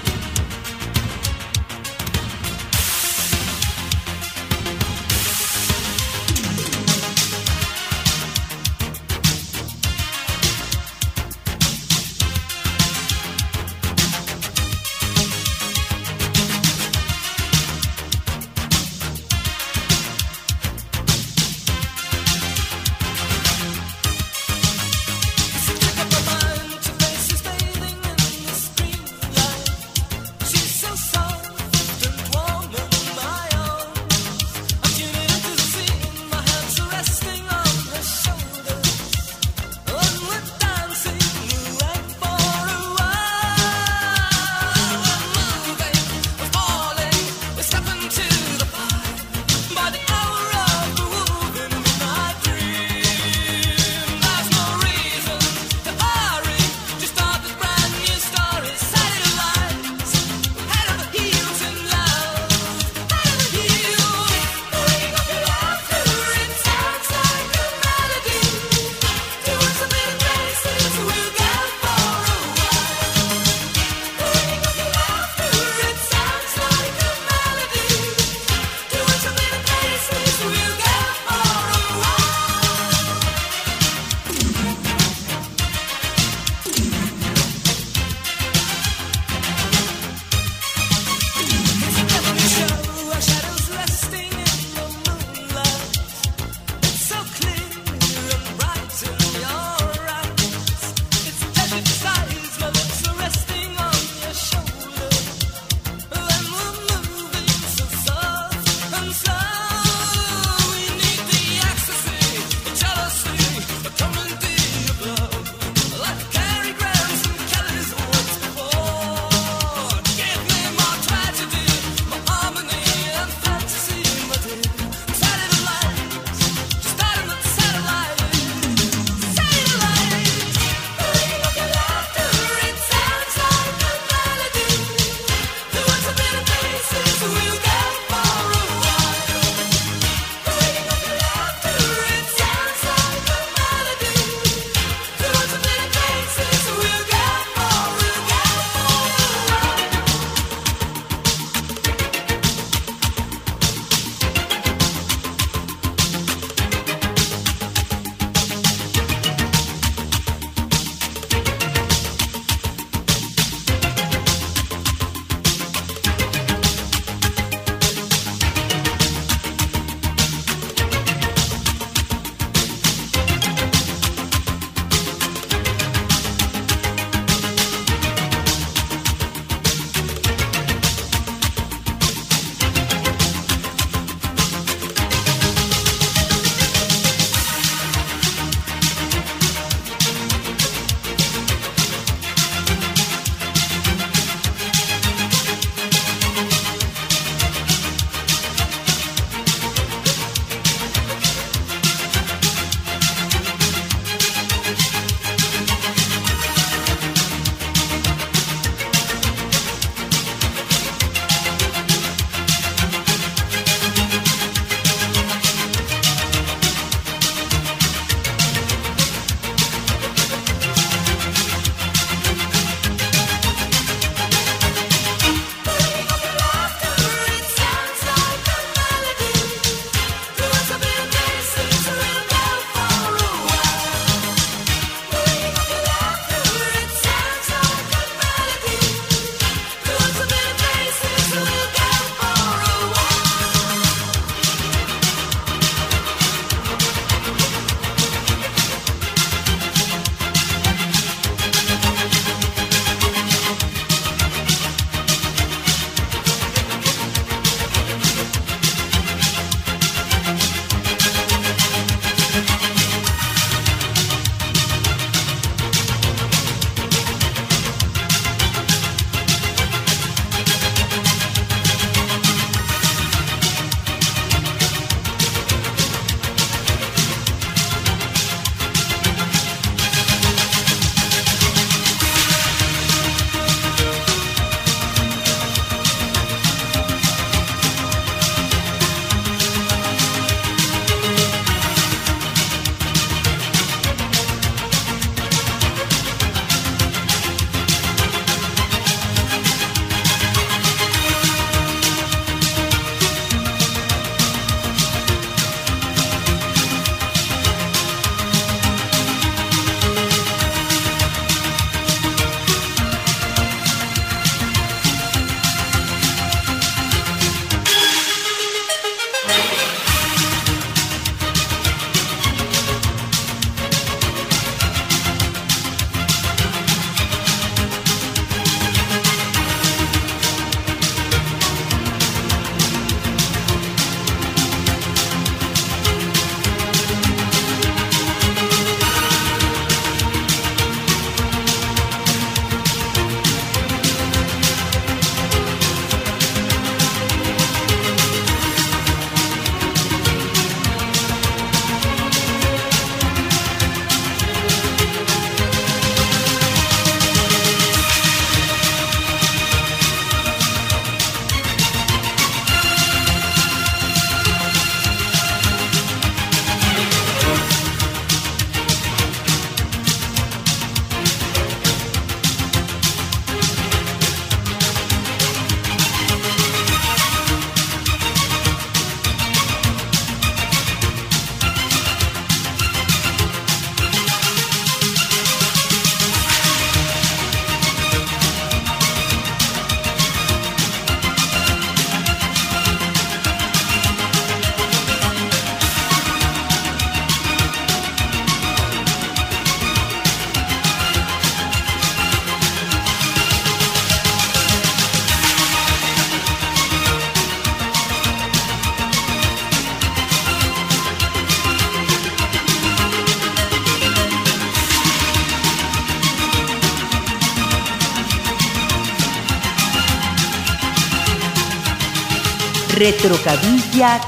Retrocabilla 422.79 423.99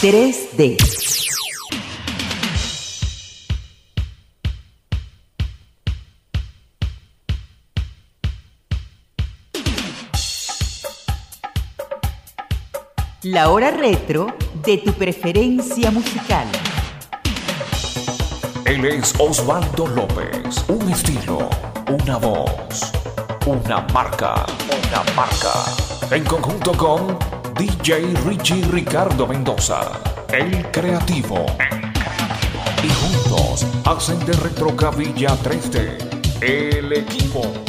3D. 0.00 0.78
La 13.24 13.50
hora 13.50 13.72
retro 13.72 14.34
de 14.64 14.78
tu 14.78 14.94
preferencia 14.94 15.90
musical. 15.90 16.46
Él 18.64 18.86
es 18.86 19.12
Osvaldo 19.18 19.86
López. 19.86 20.64
Un 20.68 20.90
estilo, 20.90 21.50
una 21.90 22.16
voz, 22.16 22.90
una 23.44 23.86
marca, 23.92 24.46
una 24.70 25.04
marca. 25.14 25.97
En 26.10 26.24
conjunto 26.24 26.72
con 26.72 27.18
DJ 27.58 28.14
Richie 28.24 28.64
Ricardo 28.70 29.26
Mendoza. 29.26 30.00
El 30.32 30.70
creativo. 30.70 31.44
Y 32.82 32.88
juntos 32.88 33.66
hacen 33.84 34.18
de 34.24 34.32
Retrocabilla 34.32 35.36
3D. 35.42 36.40
El 36.40 36.94
equipo. 36.94 37.42
El 37.42 37.42
equipo. 37.42 37.67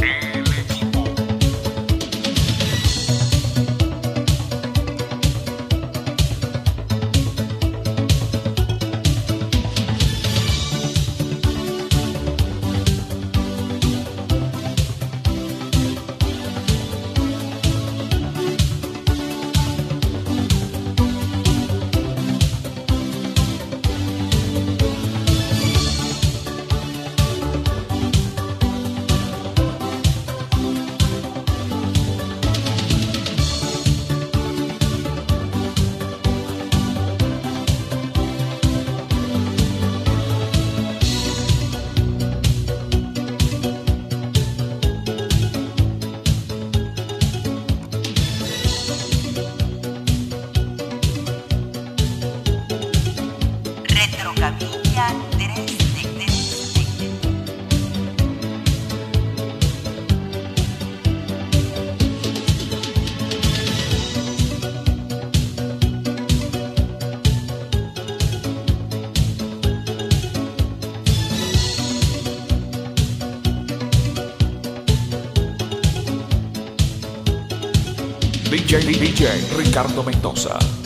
DJ 78.50 78.98
DJ 78.98 79.56
Ricardo 79.56 80.02
Mendoza. 80.02 80.79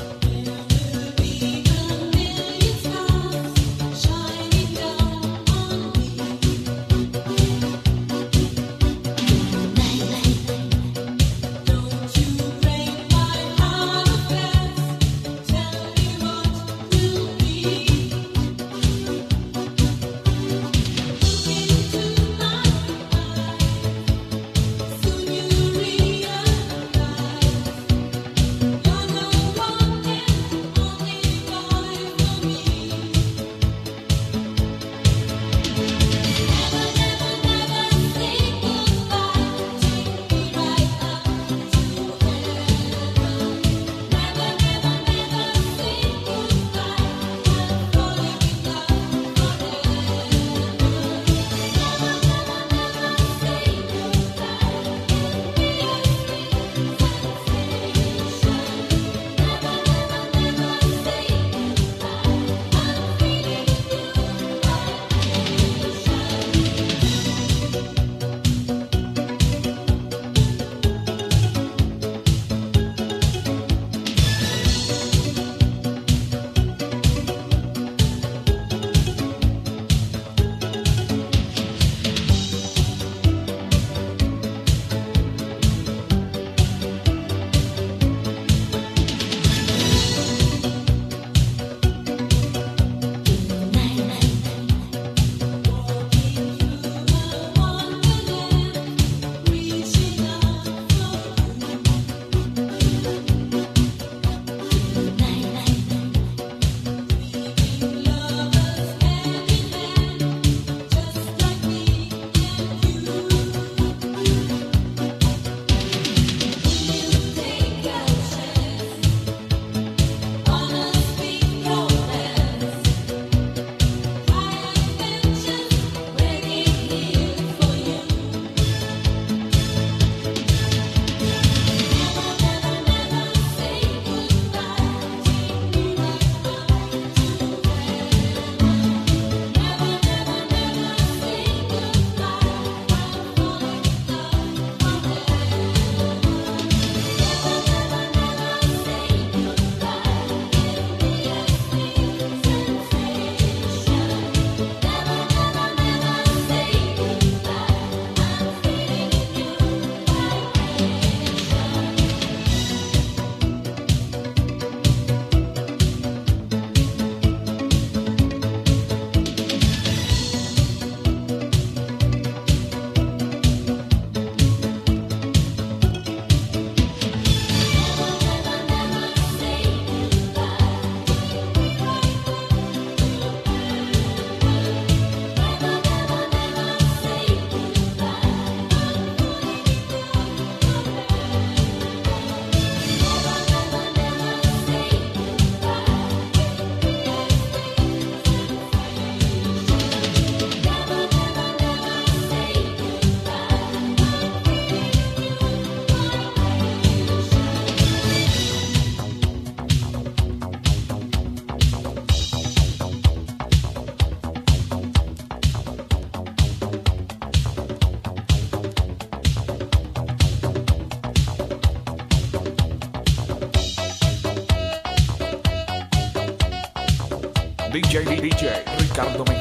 Ricardo 228.93 229.32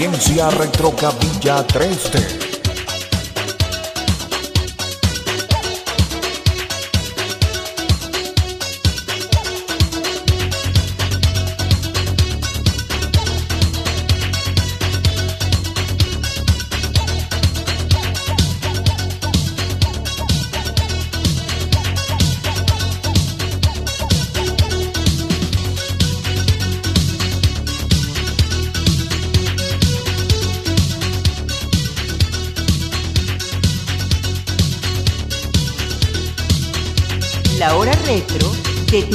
experiencia 0.00 0.48
Retrocabilla 0.48 1.66
3D. 1.66 2.49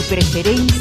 Preferencia 0.08 0.75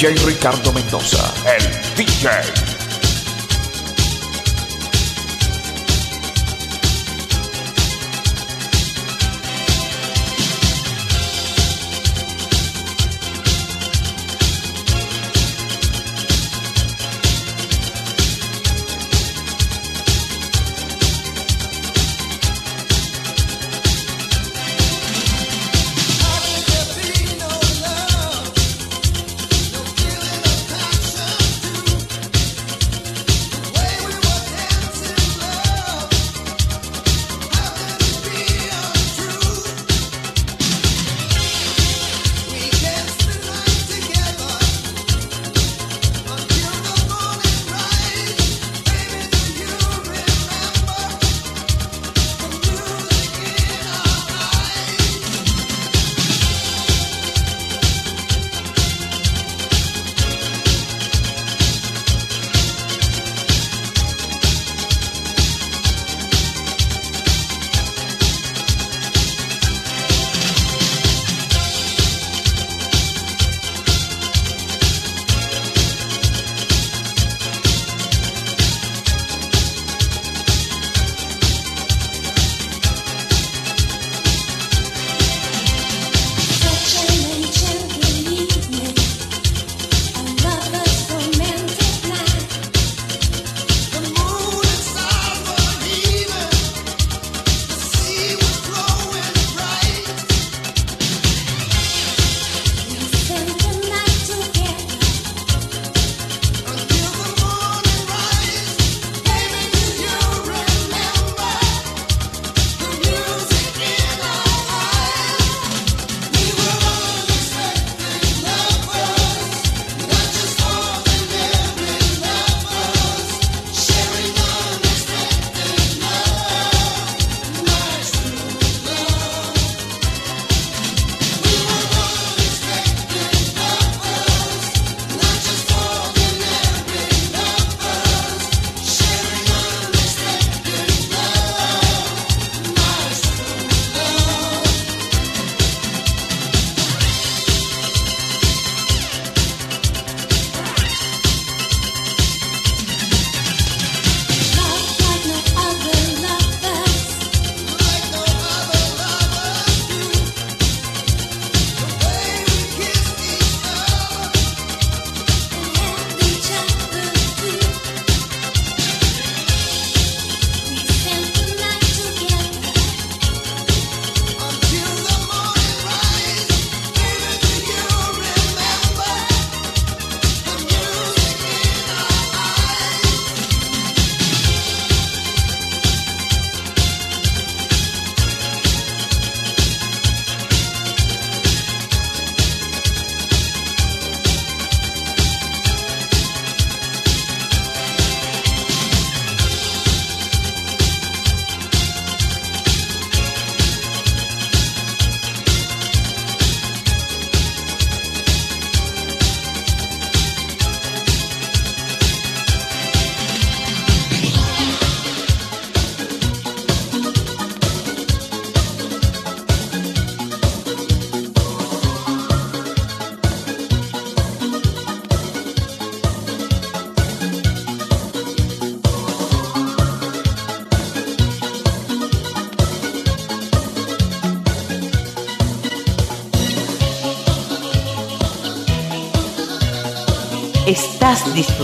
DJ 0.00 0.16
Ricardo 0.24 0.72
Mendoza, 0.72 1.34
el 1.44 1.62
DJ. 1.94 2.59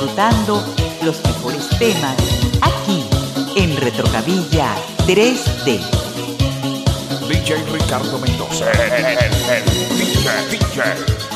Disfrutando 0.07 0.63
los 1.03 1.21
mejores 1.25 1.69
temas 1.81 2.15
aquí 2.63 3.05
en 3.57 3.77
Retrocavilla 3.77 4.69
3D. 5.07 5.81
DJ 7.29 7.57
Ricardo 7.73 8.19
Mendoza, 8.19 8.71
el, 8.71 9.05
el- 9.05 9.19
el 9.19 9.99
DJ, 9.99 10.31
DJ. 10.51 11.36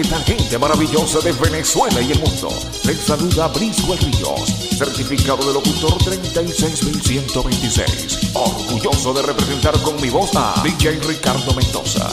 ¿Qué 0.00 0.08
tal 0.08 0.24
gente 0.24 0.58
maravillosa 0.58 1.20
de 1.20 1.32
Venezuela 1.32 2.00
y 2.00 2.12
el 2.12 2.20
mundo? 2.20 2.48
Les 2.84 3.00
saluda 3.00 3.48
Brisco 3.48 3.94
Ríos, 3.96 4.48
certificado 4.78 5.46
de 5.46 5.52
locutor 5.52 5.92
36126. 6.02 8.30
Orgulloso 8.32 9.12
de 9.12 9.20
representar 9.20 9.78
con 9.82 10.00
mi 10.00 10.08
voz 10.08 10.30
a 10.34 10.54
DJ 10.64 11.00
Ricardo 11.06 11.52
Mendoza. 11.52 12.08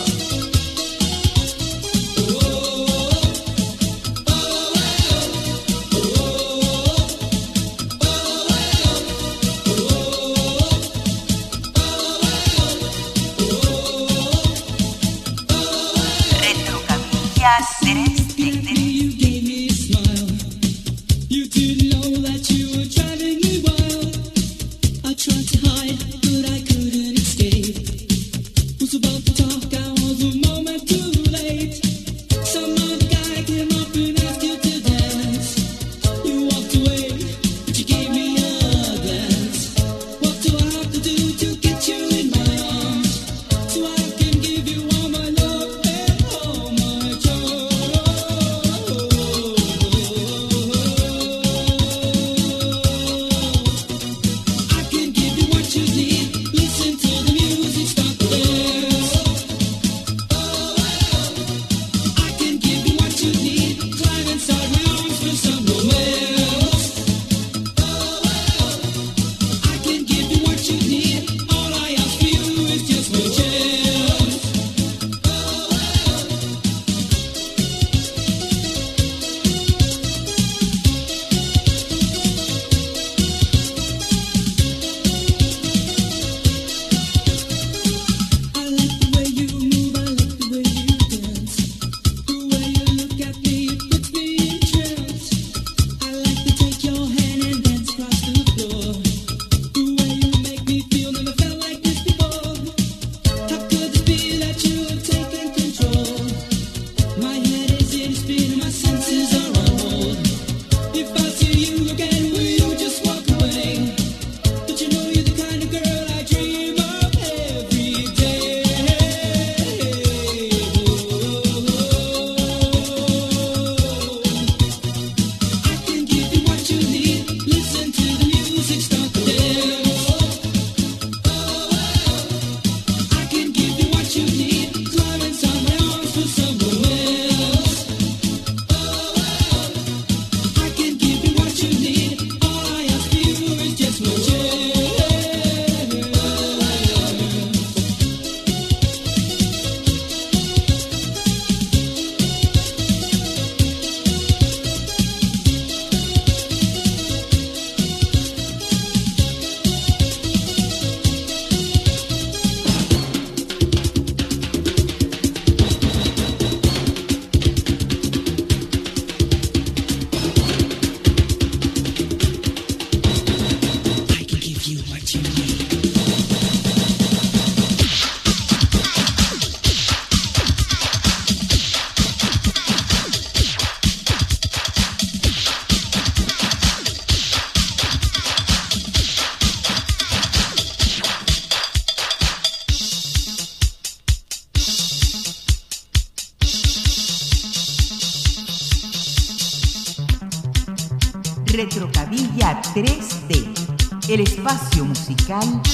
from 205.28 205.67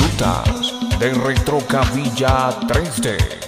rutas 0.00 0.74
de 0.98 1.12
Retrocavilla 1.12 2.50
3D. 2.68 3.39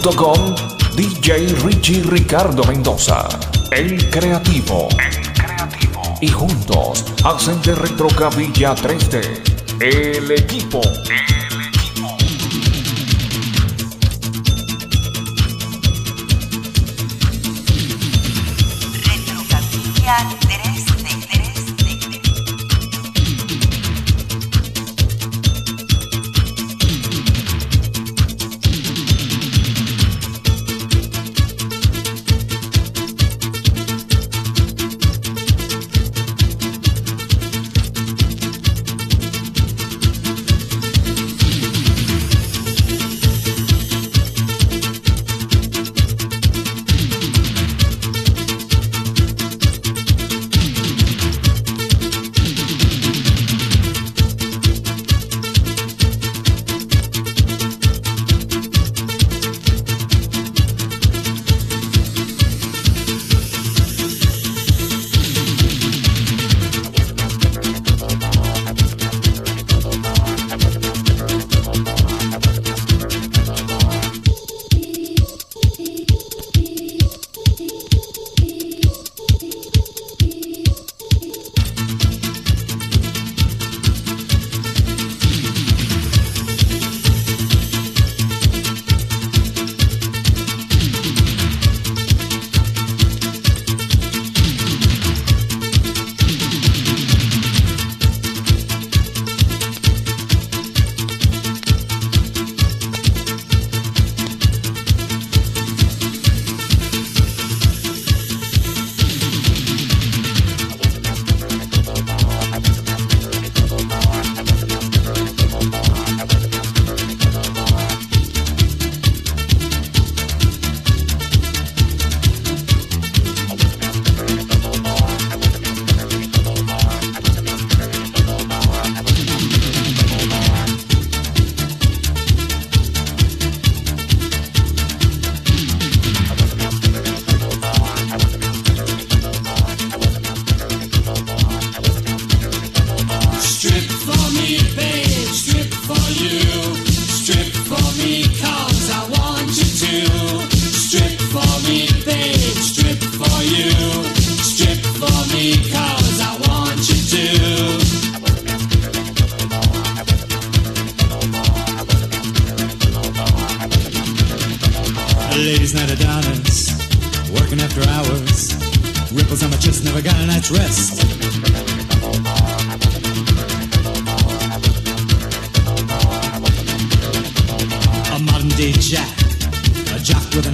DJ 0.00 1.62
Richie 1.62 2.02
Ricardo 2.02 2.64
Mendoza, 2.64 3.28
el 3.70 4.08
creativo. 4.08 4.88
El 4.98 5.32
creativo. 5.32 6.02
Y 6.22 6.28
juntos 6.28 7.04
hacen 7.22 7.60
de 7.60 7.74
Retro 7.74 8.08
Capilla 8.08 8.74
3D 8.74 9.50
el 9.80 10.30
equipo. 10.30 10.80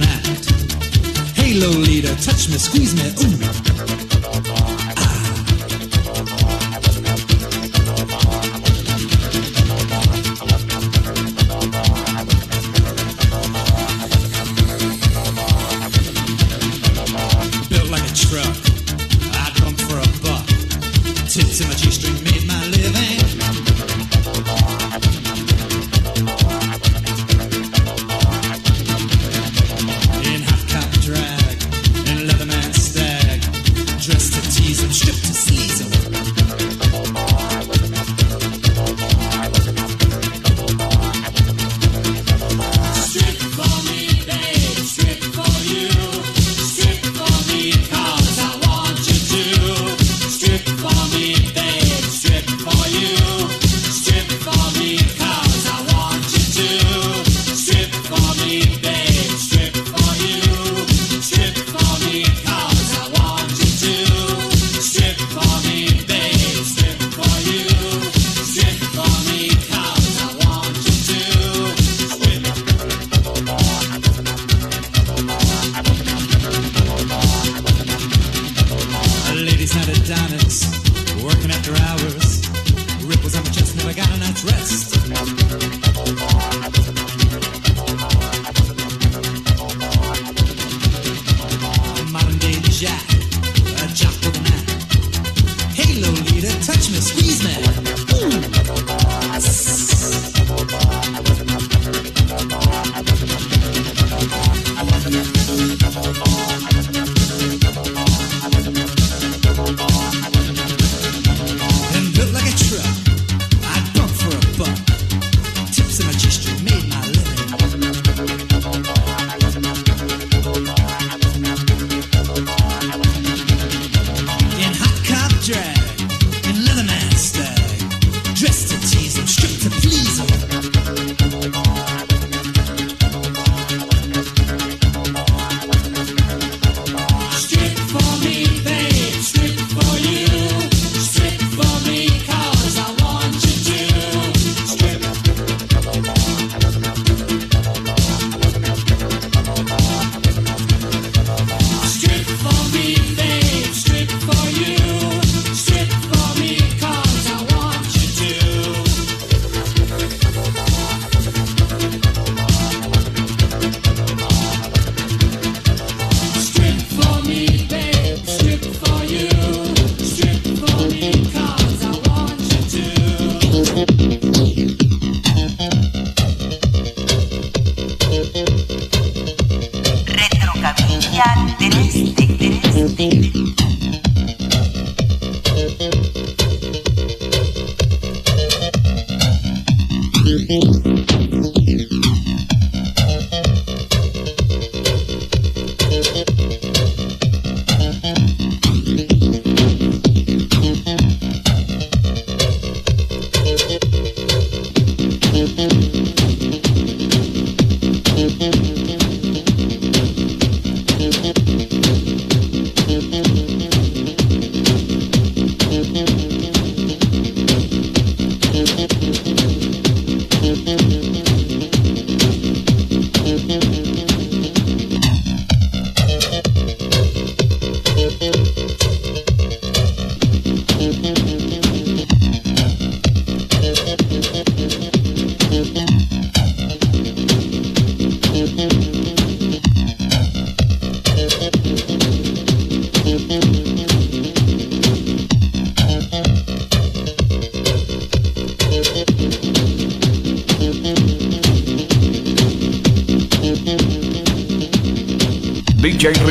night. 0.07 0.45
Hey, 1.35 1.59
Lolita, 1.59 2.15
touch 2.21 2.49
me, 2.49 2.57
squeeze 2.57 2.93
me, 2.95 3.07
ooh. 3.23 4.06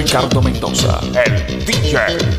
Ricardo 0.06 0.40
Mendoza, 0.40 1.00
el 1.24 1.64
DJ. 1.66 2.35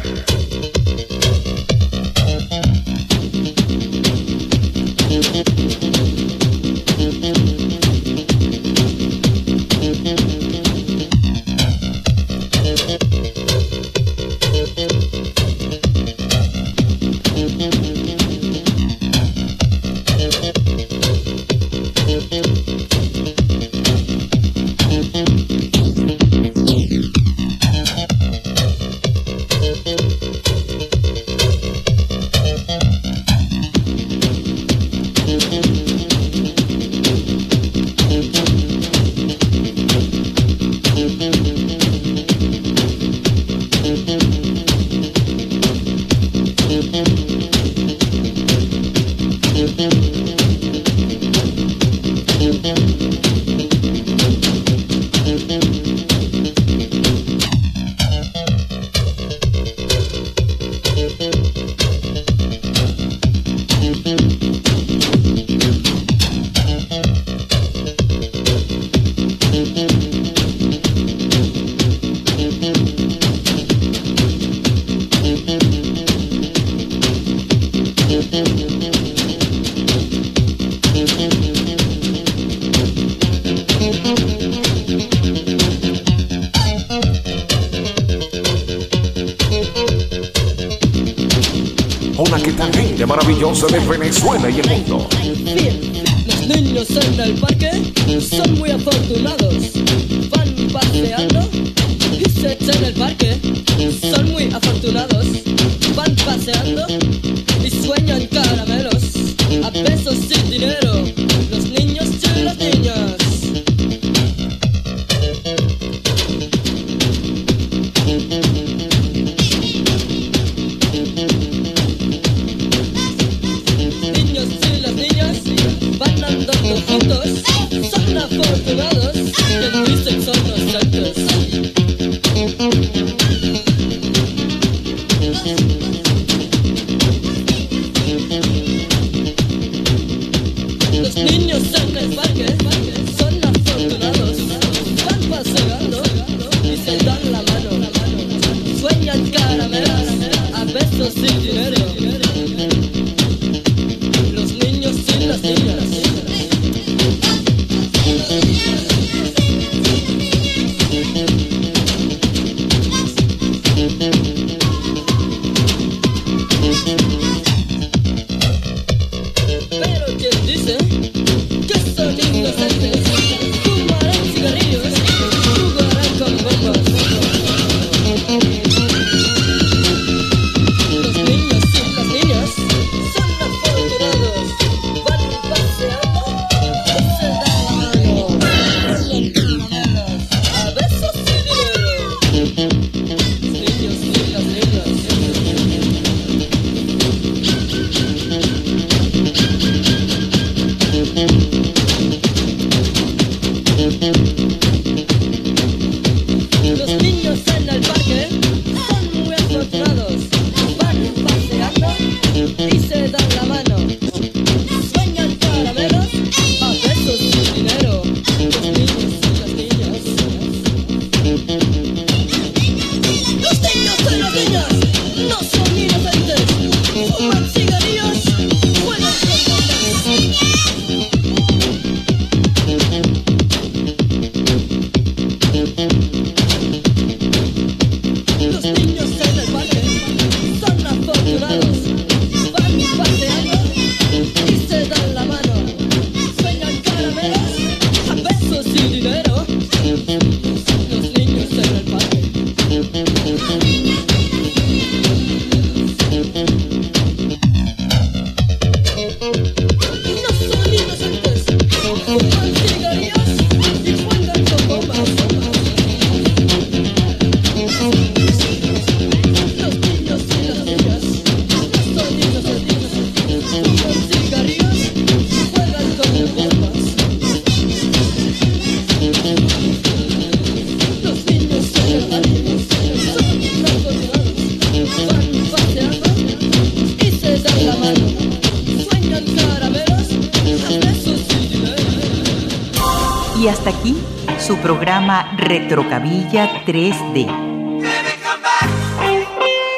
Retrocabilla 295.47 296.65
3D. 296.65 297.25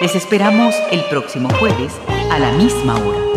Les 0.01 0.15
esperamos 0.15 0.73
el 0.91 1.03
próximo 1.11 1.48
jueves 1.59 1.93
a 2.31 2.39
la 2.39 2.51
misma 2.53 2.95
hora. 2.95 3.28